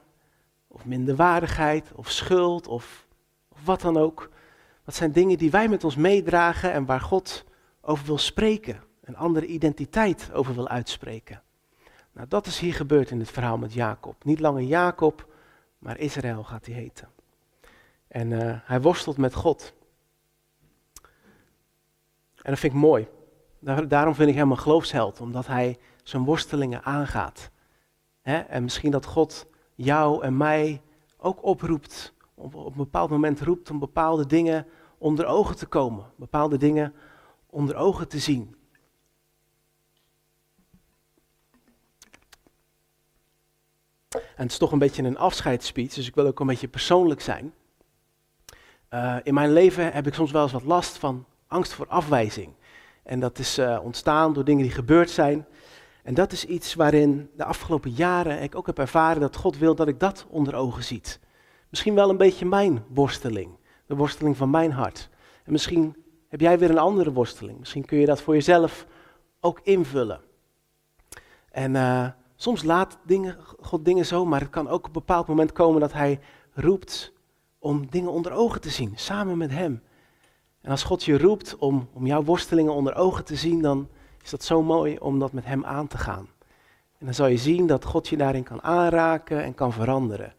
of 0.67 0.86
minderwaardigheid, 0.86 1.91
of 1.95 2.10
schuld, 2.10 2.67
of, 2.67 3.08
wat 3.63 3.82
dan 3.82 3.97
ook. 3.97 4.29
Dat 4.86 4.95
zijn 4.95 5.12
dingen 5.12 5.38
die 5.38 5.51
wij 5.51 5.67
met 5.67 5.84
ons 5.84 5.95
meedragen 5.95 6.71
en 6.71 6.86
waar 6.86 7.01
God 7.01 7.45
over 7.82 8.05
wil 8.05 8.17
spreken 8.17 8.84
een 9.03 9.17
andere 9.17 9.45
identiteit 9.45 10.29
over 10.34 10.53
wil 10.53 10.67
uitspreken. 10.67 11.41
Nou, 12.12 12.27
dat 12.27 12.45
is 12.45 12.60
hier 12.60 12.73
gebeurd 12.73 13.12
in 13.12 13.19
het 13.19 13.32
verhaal 13.32 13.58
met 13.58 13.73
Jacob. 13.73 14.23
Niet 14.23 14.39
langer 14.39 14.63
Jacob, 14.63 15.27
maar 15.77 15.97
Israël 15.97 16.43
gaat 16.43 16.65
hij 16.65 16.75
heten. 16.75 17.10
En 18.08 18.32
uh, 18.32 18.55
hij 18.63 18.82
worstelt 18.82 19.17
met 19.17 19.34
God. 19.34 19.73
En 22.41 22.51
dat 22.51 22.60
vind 22.60 22.73
ik 22.73 22.79
mooi. 22.79 23.08
Daar, 23.60 23.88
daarom 23.88 24.15
vind 24.15 24.29
ik 24.29 24.36
hem 24.36 24.51
een 24.51 24.60
geloofsheld, 24.60 25.21
omdat 25.21 25.47
hij 25.47 25.77
zijn 26.03 26.23
worstelingen 26.23 26.84
aangaat. 26.84 27.49
En 28.37 28.63
misschien 28.63 28.91
dat 28.91 29.05
God 29.05 29.45
jou 29.75 30.23
en 30.23 30.37
mij 30.37 30.81
ook 31.17 31.43
oproept, 31.43 32.13
op, 32.33 32.55
op 32.55 32.71
een 32.71 32.77
bepaald 32.77 33.09
moment 33.09 33.41
roept 33.41 33.71
om 33.71 33.79
bepaalde 33.79 34.25
dingen 34.25 34.65
onder 34.97 35.25
ogen 35.25 35.55
te 35.55 35.65
komen, 35.65 36.05
bepaalde 36.15 36.57
dingen 36.57 36.93
onder 37.49 37.75
ogen 37.75 38.07
te 38.07 38.19
zien. 38.19 38.55
En 44.09 44.45
het 44.45 44.51
is 44.51 44.57
toch 44.57 44.71
een 44.71 44.79
beetje 44.79 45.03
een 45.03 45.17
afscheidsspeech, 45.17 45.93
dus 45.93 46.07
ik 46.07 46.15
wil 46.15 46.25
ook 46.25 46.39
een 46.39 46.47
beetje 46.47 46.67
persoonlijk 46.67 47.21
zijn. 47.21 47.53
Uh, 48.89 49.15
in 49.23 49.33
mijn 49.33 49.53
leven 49.53 49.91
heb 49.91 50.07
ik 50.07 50.13
soms 50.13 50.31
wel 50.31 50.43
eens 50.43 50.51
wat 50.51 50.63
last 50.63 50.97
van 50.97 51.25
angst 51.47 51.73
voor 51.73 51.87
afwijzing. 51.87 52.53
En 53.03 53.19
dat 53.19 53.39
is 53.39 53.59
uh, 53.59 53.79
ontstaan 53.83 54.33
door 54.33 54.43
dingen 54.43 54.63
die 54.63 54.71
gebeurd 54.71 55.09
zijn. 55.09 55.47
En 56.09 56.15
dat 56.15 56.31
is 56.31 56.45
iets 56.45 56.73
waarin 56.73 57.29
de 57.35 57.43
afgelopen 57.43 57.91
jaren 57.91 58.41
ik 58.41 58.55
ook 58.55 58.65
heb 58.65 58.79
ervaren 58.79 59.21
dat 59.21 59.35
God 59.35 59.57
wil 59.57 59.75
dat 59.75 59.87
ik 59.87 59.99
dat 59.99 60.25
onder 60.29 60.55
ogen 60.55 60.83
ziet. 60.83 61.19
Misschien 61.69 61.95
wel 61.95 62.09
een 62.09 62.17
beetje 62.17 62.45
mijn 62.45 62.83
worsteling, 62.87 63.51
de 63.85 63.95
worsteling 63.95 64.37
van 64.37 64.49
mijn 64.49 64.71
hart. 64.71 65.09
En 65.43 65.51
misschien 65.51 65.95
heb 66.27 66.39
jij 66.39 66.59
weer 66.59 66.69
een 66.69 66.77
andere 66.77 67.11
worsteling. 67.11 67.59
Misschien 67.59 67.85
kun 67.85 67.97
je 67.97 68.05
dat 68.05 68.21
voor 68.21 68.33
jezelf 68.33 68.87
ook 69.39 69.59
invullen. 69.63 70.21
En 71.51 71.75
uh, 71.75 72.07
soms 72.35 72.63
laat 72.63 72.97
dingen, 73.05 73.37
God 73.59 73.85
dingen 73.85 74.05
zo, 74.05 74.25
maar 74.25 74.41
het 74.41 74.49
kan 74.49 74.67
ook 74.67 74.79
op 74.79 74.85
een 74.85 74.91
bepaald 74.91 75.27
moment 75.27 75.51
komen 75.51 75.81
dat 75.81 75.93
hij 75.93 76.19
roept 76.53 77.13
om 77.59 77.89
dingen 77.89 78.11
onder 78.11 78.31
ogen 78.31 78.61
te 78.61 78.69
zien, 78.69 78.91
samen 78.95 79.37
met 79.37 79.51
hem. 79.51 79.81
En 80.61 80.71
als 80.71 80.83
God 80.83 81.03
je 81.03 81.17
roept 81.17 81.57
om, 81.57 81.89
om 81.93 82.05
jouw 82.05 82.23
worstelingen 82.23 82.73
onder 82.73 82.95
ogen 82.95 83.25
te 83.25 83.35
zien, 83.35 83.61
dan 83.61 83.89
is 84.31 84.37
dat 84.37 84.47
zo 84.47 84.63
mooi 84.63 84.97
om 84.97 85.19
dat 85.19 85.31
met 85.31 85.45
hem 85.45 85.65
aan 85.65 85.87
te 85.87 85.97
gaan. 85.97 86.27
En 86.97 87.05
dan 87.05 87.13
zal 87.13 87.27
je 87.27 87.37
zien 87.37 87.67
dat 87.67 87.85
God 87.85 88.07
je 88.07 88.17
daarin 88.17 88.43
kan 88.43 88.63
aanraken 88.63 89.43
en 89.43 89.55
kan 89.55 89.73
veranderen. 89.73 90.33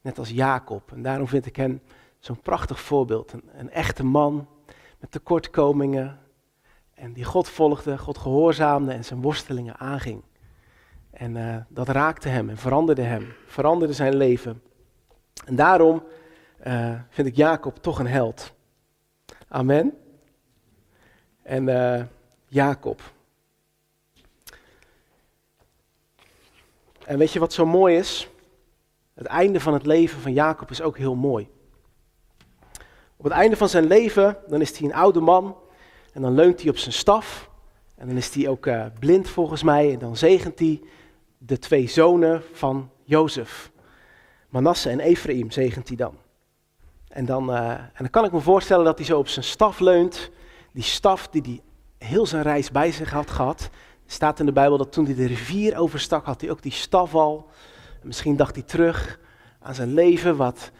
Net 0.00 0.18
als 0.18 0.30
Jacob. 0.30 0.92
En 0.92 1.02
daarom 1.02 1.28
vind 1.28 1.46
ik 1.46 1.56
hem 1.56 1.80
zo'n 2.18 2.40
prachtig 2.40 2.80
voorbeeld. 2.80 3.32
Een, 3.32 3.70
echte 3.70 4.04
man 4.04 4.48
met 5.00 5.10
tekortkomingen. 5.10 6.18
En 6.94 7.12
die 7.12 7.24
God 7.24 7.48
volgde, 7.48 7.98
God 7.98 8.18
gehoorzaamde 8.18 8.92
en 8.92 9.04
zijn 9.04 9.20
worstelingen 9.20 9.76
aanging. 9.76 10.22
En 11.10 11.36
uh, 11.36 11.56
dat 11.68 11.88
raakte 11.88 12.28
hem 12.28 12.48
en 12.48 12.56
veranderde 12.56 13.02
hem, 13.02 13.32
veranderde 13.46 13.94
zijn 13.94 14.16
leven. 14.16 14.62
En 15.44 15.56
daarom 15.56 16.02
uh, 16.66 17.00
vind 17.08 17.28
ik 17.28 17.36
Jacob 17.36 17.76
toch 17.76 17.98
een 17.98 18.06
held. 18.06 18.54
Amen. 19.48 19.92
En 21.42 21.68
uh, 21.68 22.02
Jacob. 22.46 23.14
En 27.06 27.18
weet 27.18 27.32
je 27.32 27.38
wat 27.38 27.52
zo 27.52 27.66
mooi 27.66 27.96
is? 27.96 28.28
Het 29.14 29.26
einde 29.26 29.60
van 29.60 29.72
het 29.72 29.86
leven 29.86 30.20
van 30.20 30.32
Jacob 30.32 30.70
is 30.70 30.82
ook 30.82 30.98
heel 30.98 31.14
mooi. 31.14 31.48
Op 33.16 33.24
het 33.24 33.32
einde 33.32 33.56
van 33.56 33.68
zijn 33.68 33.86
leven, 33.86 34.36
dan 34.48 34.60
is 34.60 34.78
hij 34.78 34.88
een 34.88 34.94
oude 34.94 35.20
man 35.20 35.56
en 36.12 36.22
dan 36.22 36.34
leunt 36.34 36.60
hij 36.60 36.70
op 36.70 36.76
zijn 36.76 36.94
staf. 36.94 37.50
En 37.94 38.06
dan 38.06 38.16
is 38.16 38.34
hij 38.34 38.48
ook 38.48 38.66
uh, 38.66 38.86
blind 38.98 39.28
volgens 39.28 39.62
mij 39.62 39.92
en 39.92 39.98
dan 39.98 40.16
zegent 40.16 40.58
hij 40.58 40.82
de 41.38 41.58
twee 41.58 41.88
zonen 41.88 42.42
van 42.52 42.90
Jozef. 43.04 43.70
Manasse 44.48 44.90
en 44.90 45.00
Ephraim 45.00 45.50
zegent 45.50 45.88
hij 45.88 45.96
dan. 45.96 46.16
En 47.08 47.24
dan, 47.24 47.50
uh, 47.50 47.70
en 47.70 47.90
dan 47.96 48.10
kan 48.10 48.24
ik 48.24 48.32
me 48.32 48.40
voorstellen 48.40 48.84
dat 48.84 48.98
hij 48.98 49.06
zo 49.06 49.18
op 49.18 49.28
zijn 49.28 49.44
staf 49.44 49.78
leunt. 49.78 50.30
Die 50.72 50.82
staf 50.82 51.28
die 51.28 51.42
hij 51.42 51.60
heel 52.08 52.26
zijn 52.26 52.42
reis 52.42 52.70
bij 52.70 52.92
zich 52.92 53.10
had 53.10 53.30
gehad. 53.30 53.70
Staat 54.06 54.40
in 54.40 54.46
de 54.46 54.52
Bijbel 54.52 54.78
dat 54.78 54.92
toen 54.92 55.04
hij 55.04 55.14
de 55.14 55.26
rivier 55.26 55.76
overstak, 55.76 56.24
had 56.24 56.40
hij 56.40 56.50
ook 56.50 56.62
die 56.62 56.72
staf 56.72 57.14
al. 57.14 57.48
En 58.00 58.06
misschien 58.06 58.36
dacht 58.36 58.54
hij 58.54 58.64
terug 58.64 59.18
aan 59.60 59.74
zijn 59.74 59.94
leven, 59.94 60.36
wat 60.36 60.70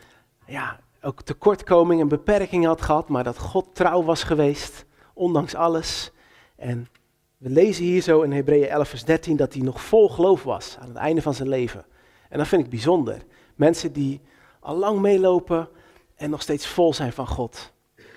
ja, 0.46 0.80
ook 1.02 1.22
tekortkoming 1.22 2.00
en 2.00 2.08
beperking 2.08 2.64
had 2.64 2.82
gehad, 2.82 3.08
maar 3.08 3.24
dat 3.24 3.38
God 3.38 3.66
trouw 3.72 4.02
was 4.02 4.22
geweest, 4.22 4.84
ondanks 5.14 5.54
alles. 5.54 6.10
En 6.56 6.88
we 7.36 7.50
lezen 7.50 7.84
hier 7.84 8.02
zo 8.02 8.22
in 8.22 8.32
Hebreeën 8.32 8.68
11, 8.68 8.88
vers 8.88 9.04
13 9.04 9.36
dat 9.36 9.52
hij 9.52 9.62
nog 9.62 9.80
vol 9.80 10.08
geloof 10.08 10.42
was 10.42 10.76
aan 10.80 10.88
het 10.88 10.96
einde 10.96 11.22
van 11.22 11.34
zijn 11.34 11.48
leven. 11.48 11.84
En 12.28 12.38
dat 12.38 12.48
vind 12.48 12.64
ik 12.64 12.70
bijzonder. 12.70 13.22
Mensen 13.54 13.92
die 13.92 14.20
al 14.60 14.76
lang 14.76 15.00
meelopen 15.00 15.68
en 16.14 16.30
nog 16.30 16.42
steeds 16.42 16.66
vol 16.66 16.94
zijn 16.94 17.12
van 17.12 17.26
God. 17.26 17.72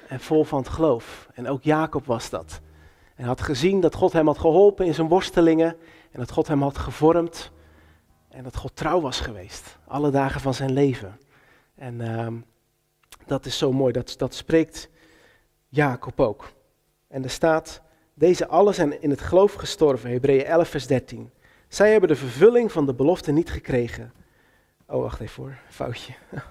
En 0.08 0.19
vol 0.19 0.43
van 0.43 0.60
het 0.60 0.69
geloof. 0.69 1.28
En 1.34 1.48
ook 1.48 1.63
Jacob 1.63 2.06
was 2.06 2.30
dat. 2.30 2.62
En 3.19 3.25
had 3.25 3.41
gezien 3.41 3.79
dat 3.79 3.95
God 3.95 4.13
hem 4.13 4.27
had 4.27 4.38
geholpen 4.38 4.86
in 4.86 4.93
zijn 4.93 5.08
worstelingen. 5.08 5.77
En 6.12 6.19
dat 6.19 6.32
God 6.32 6.47
hem 6.47 6.62
had 6.62 6.77
gevormd. 6.77 7.51
En 8.29 8.43
dat 8.43 8.55
God 8.55 8.75
trouw 8.75 9.01
was 9.01 9.19
geweest. 9.19 9.77
Alle 9.88 10.12
dagen 10.12 10.41
van 10.41 10.53
zijn 10.53 10.73
leven. 10.73 11.19
En 11.75 12.01
uh, 12.01 12.27
dat 13.25 13.45
is 13.45 13.58
zo 13.58 13.71
mooi. 13.71 13.93
Dat, 13.93 14.15
dat 14.17 14.34
spreekt 14.34 14.89
Jacob 15.67 16.19
ook. 16.19 16.51
En 17.08 17.23
er 17.23 17.29
staat. 17.29 17.82
Deze 18.13 18.47
allen 18.47 18.73
zijn 18.73 19.01
in 19.01 19.10
het 19.10 19.21
geloof 19.21 19.53
gestorven, 19.53 20.10
Hebreeën 20.10 20.45
11, 20.45 20.67
vers 20.69 20.88
13. 20.88 21.32
Zij 21.67 21.91
hebben 21.91 22.10
de 22.10 22.15
vervulling 22.15 22.71
van 22.71 22.86
de 22.86 22.93
belofte 22.93 23.32
niet 23.32 23.51
gekregen. 23.51 24.13
Oh, 24.88 25.01
wacht 25.01 25.19
even 25.19 25.34
voor, 25.34 25.58
foutje. 25.69 26.13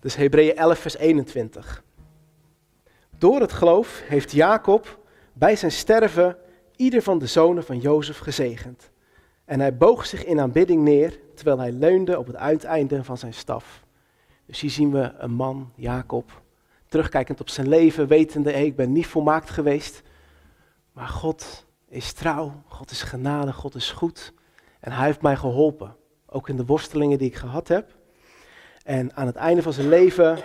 Dus 0.00 0.16
Hebreeën 0.16 0.56
11, 0.56 0.78
vers 0.78 0.96
21. 0.96 1.84
Door 3.18 3.40
het 3.40 3.52
geloof 3.52 4.02
heeft 4.04 4.32
Jacob 4.32 4.98
bij 5.32 5.56
zijn 5.56 5.72
sterven 5.72 6.36
ieder 6.76 7.02
van 7.02 7.18
de 7.18 7.26
zonen 7.26 7.64
van 7.64 7.78
Jozef 7.78 8.18
gezegend. 8.18 8.90
En 9.44 9.60
hij 9.60 9.76
boog 9.76 10.06
zich 10.06 10.24
in 10.24 10.40
aanbidding 10.40 10.82
neer, 10.82 11.18
terwijl 11.34 11.58
hij 11.58 11.72
leunde 11.72 12.18
op 12.18 12.26
het 12.26 12.36
uiteinde 12.36 13.04
van 13.04 13.18
zijn 13.18 13.34
staf. 13.34 13.84
Dus 14.46 14.60
hier 14.60 14.70
zien 14.70 14.92
we 14.92 15.12
een 15.18 15.30
man, 15.30 15.72
Jacob, 15.74 16.42
terugkijkend 16.88 17.40
op 17.40 17.48
zijn 17.48 17.68
leven, 17.68 18.06
wetende, 18.06 18.52
ik 18.52 18.76
ben 18.76 18.92
niet 18.92 19.06
volmaakt 19.06 19.50
geweest, 19.50 20.02
maar 20.92 21.08
God 21.08 21.66
is 21.88 22.12
trouw, 22.12 22.62
God 22.68 22.90
is 22.90 23.02
genade, 23.02 23.52
God 23.52 23.74
is 23.74 23.90
goed. 23.90 24.32
En 24.80 24.92
hij 24.92 25.06
heeft 25.06 25.22
mij 25.22 25.36
geholpen, 25.36 25.96
ook 26.26 26.48
in 26.48 26.56
de 26.56 26.66
worstelingen 26.66 27.18
die 27.18 27.28
ik 27.28 27.36
gehad 27.36 27.68
heb. 27.68 27.96
En 28.82 29.16
aan 29.16 29.26
het 29.26 29.36
einde 29.36 29.62
van 29.62 29.72
zijn 29.72 29.88
leven 29.88 30.38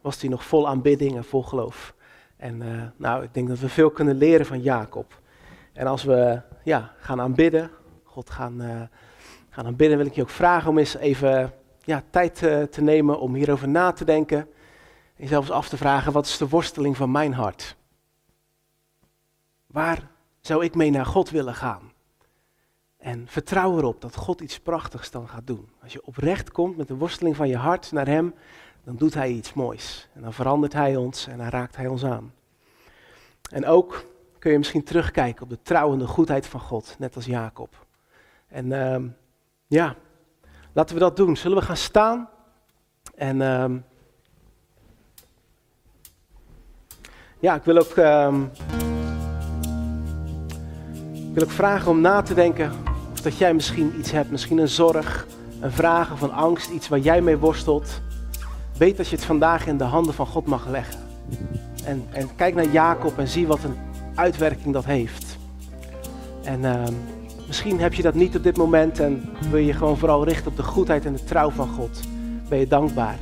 was 0.00 0.20
hij 0.20 0.30
nog 0.30 0.44
vol 0.44 0.68
aanbidding 0.68 1.16
en 1.16 1.24
vol 1.24 1.42
geloof. 1.42 1.94
En 2.42 2.62
uh, 2.62 2.82
nou, 2.96 3.22
ik 3.22 3.34
denk 3.34 3.48
dat 3.48 3.58
we 3.58 3.68
veel 3.68 3.90
kunnen 3.90 4.16
leren 4.16 4.46
van 4.46 4.60
Jacob. 4.60 5.20
En 5.72 5.86
als 5.86 6.02
we 6.04 6.40
ja, 6.64 6.92
gaan 6.98 7.20
aanbidden, 7.20 7.70
God 8.04 8.30
gaan, 8.30 8.62
uh, 8.62 8.82
gaan 9.50 9.66
aanbidden, 9.66 9.96
wil 9.96 10.06
ik 10.06 10.14
je 10.14 10.22
ook 10.22 10.28
vragen 10.28 10.70
om 10.70 10.78
eens 10.78 10.96
even 10.96 11.52
ja, 11.80 12.02
tijd 12.10 12.42
uh, 12.42 12.62
te 12.62 12.82
nemen 12.82 13.20
om 13.20 13.34
hierover 13.34 13.68
na 13.68 13.92
te 13.92 14.04
denken. 14.04 14.38
En 14.38 14.48
jezelf 15.22 15.44
eens 15.44 15.54
af 15.54 15.68
te 15.68 15.76
vragen, 15.76 16.12
wat 16.12 16.26
is 16.26 16.36
de 16.36 16.48
worsteling 16.48 16.96
van 16.96 17.10
mijn 17.10 17.32
hart? 17.32 17.76
Waar 19.66 20.10
zou 20.40 20.64
ik 20.64 20.74
mee 20.74 20.90
naar 20.90 21.06
God 21.06 21.30
willen 21.30 21.54
gaan? 21.54 21.92
En 22.96 23.28
vertrouw 23.28 23.78
erop 23.78 24.00
dat 24.00 24.16
God 24.16 24.40
iets 24.40 24.60
prachtigs 24.60 25.10
dan 25.10 25.28
gaat 25.28 25.46
doen. 25.46 25.68
Als 25.82 25.92
je 25.92 26.06
oprecht 26.06 26.50
komt 26.50 26.76
met 26.76 26.88
de 26.88 26.96
worsteling 26.96 27.36
van 27.36 27.48
je 27.48 27.56
hart 27.56 27.92
naar 27.92 28.06
Hem, 28.06 28.34
dan 28.84 28.96
doet 28.96 29.14
Hij 29.14 29.30
iets 29.30 29.52
moois. 29.52 30.08
En 30.14 30.22
dan 30.22 30.32
verandert 30.32 30.72
Hij 30.72 30.96
ons 30.96 31.26
en 31.26 31.38
dan 31.38 31.48
raakt 31.48 31.76
Hij 31.76 31.86
ons 31.86 32.04
aan. 32.04 32.32
En 33.50 33.66
ook 33.66 34.04
kun 34.38 34.52
je 34.52 34.58
misschien 34.58 34.84
terugkijken 34.84 35.42
op 35.42 35.48
de 35.48 35.62
trouwende 35.62 36.06
goedheid 36.06 36.46
van 36.46 36.60
God, 36.60 36.96
net 36.98 37.16
als 37.16 37.24
Jacob. 37.24 37.86
En 38.48 38.66
uh, 38.66 38.96
ja, 39.66 39.94
laten 40.72 40.94
we 40.94 41.00
dat 41.00 41.16
doen. 41.16 41.36
Zullen 41.36 41.58
we 41.58 41.64
gaan 41.64 41.76
staan? 41.76 42.28
En 43.14 43.36
uh, 43.40 43.64
ja, 47.38 47.54
ik 47.54 47.62
wil 47.62 47.78
ook, 47.78 47.96
uh, 47.96 48.34
ik 51.12 51.34
wil 51.34 51.42
ook 51.42 51.50
vragen 51.50 51.90
om 51.90 52.00
na 52.00 52.22
te 52.22 52.34
denken 52.34 52.72
dat 53.22 53.38
jij 53.38 53.54
misschien 53.54 53.98
iets 53.98 54.10
hebt, 54.10 54.30
misschien 54.30 54.58
een 54.58 54.68
zorg, 54.68 55.26
een 55.60 55.72
vraag 55.72 56.12
of 56.12 56.20
een 56.20 56.32
angst, 56.32 56.70
iets 56.70 56.88
waar 56.88 56.98
jij 56.98 57.20
mee 57.20 57.38
worstelt. 57.38 58.00
Weet 58.78 58.96
dat 58.96 59.08
je 59.08 59.16
het 59.16 59.24
vandaag 59.24 59.66
in 59.66 59.76
de 59.76 59.84
handen 59.84 60.14
van 60.14 60.26
God 60.26 60.46
mag 60.46 60.68
leggen. 60.68 61.00
En, 61.84 62.04
en 62.10 62.28
kijk 62.36 62.54
naar 62.54 62.68
Jacob 62.68 63.18
en 63.18 63.28
zie 63.28 63.46
wat 63.46 63.64
een 63.64 63.76
uitwerking 64.14 64.72
dat 64.74 64.84
heeft. 64.84 65.36
En 66.44 66.60
uh, 66.60 66.82
misschien 67.46 67.80
heb 67.80 67.94
je 67.94 68.02
dat 68.02 68.14
niet 68.14 68.36
op 68.36 68.42
dit 68.42 68.56
moment 68.56 69.00
en 69.00 69.28
wil 69.50 69.60
je 69.60 69.72
gewoon 69.72 69.98
vooral 69.98 70.24
richten 70.24 70.50
op 70.50 70.56
de 70.56 70.62
goedheid 70.62 71.04
en 71.04 71.12
de 71.12 71.24
trouw 71.24 71.50
van 71.50 71.68
God. 71.68 72.00
Ben 72.48 72.58
je 72.58 72.66
dankbaar. 72.66 73.18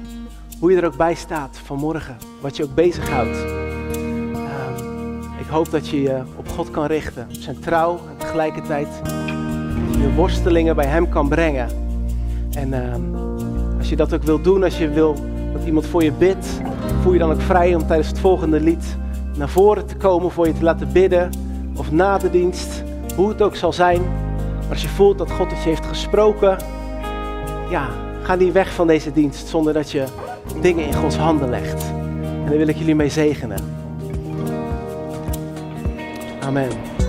Hoe 0.58 0.70
je 0.70 0.76
er 0.76 0.86
ook 0.86 0.96
bij 0.96 1.14
staat 1.14 1.58
vanmorgen, 1.64 2.16
wat 2.40 2.56
je 2.56 2.64
ook 2.64 2.74
bezighoudt. 2.74 3.36
Uh, 3.36 4.40
ik 5.38 5.46
hoop 5.46 5.70
dat 5.70 5.88
je 5.88 6.02
je 6.02 6.22
op 6.36 6.48
God 6.48 6.70
kan 6.70 6.86
richten, 6.86 7.26
op 7.28 7.42
zijn 7.42 7.58
trouw 7.58 7.98
en 8.08 8.16
tegelijkertijd 8.16 8.88
je 10.00 10.12
worstelingen 10.14 10.76
bij 10.76 10.86
Hem 10.86 11.08
kan 11.08 11.28
brengen. 11.28 11.68
En 12.52 12.68
uh, 12.68 13.78
als 13.78 13.88
je 13.88 13.96
dat 13.96 14.14
ook 14.14 14.22
wil 14.22 14.40
doen, 14.40 14.62
als 14.62 14.78
je 14.78 14.88
wil 14.88 15.16
iemand 15.64 15.86
voor 15.86 16.02
je 16.02 16.12
bidt, 16.12 16.46
voel 17.02 17.12
je 17.12 17.18
dan 17.18 17.32
ook 17.32 17.40
vrij 17.40 17.74
om 17.74 17.86
tijdens 17.86 18.08
het 18.08 18.18
volgende 18.18 18.60
lied 18.60 18.96
naar 19.36 19.48
voren 19.48 19.86
te 19.86 19.96
komen 19.96 20.30
voor 20.30 20.46
je 20.46 20.52
te 20.52 20.62
laten 20.62 20.92
bidden. 20.92 21.30
Of 21.76 21.90
na 21.90 22.18
de 22.18 22.30
dienst, 22.30 22.82
hoe 23.16 23.28
het 23.28 23.42
ook 23.42 23.56
zal 23.56 23.72
zijn. 23.72 24.00
Maar 24.60 24.70
als 24.70 24.82
je 24.82 24.88
voelt 24.88 25.18
dat 25.18 25.30
God 25.30 25.50
het 25.50 25.62
je 25.62 25.68
heeft 25.68 25.86
gesproken, 25.86 26.58
ja, 27.70 27.88
ga 28.22 28.34
niet 28.34 28.52
weg 28.52 28.72
van 28.72 28.86
deze 28.86 29.12
dienst 29.12 29.48
zonder 29.48 29.72
dat 29.72 29.90
je 29.90 30.04
dingen 30.60 30.86
in 30.86 30.94
Gods 30.94 31.16
handen 31.16 31.50
legt. 31.50 31.84
En 32.22 32.46
daar 32.46 32.56
wil 32.58 32.68
ik 32.68 32.76
jullie 32.76 32.94
mee 32.94 33.08
zegenen. 33.08 33.58
Amen. 36.40 36.99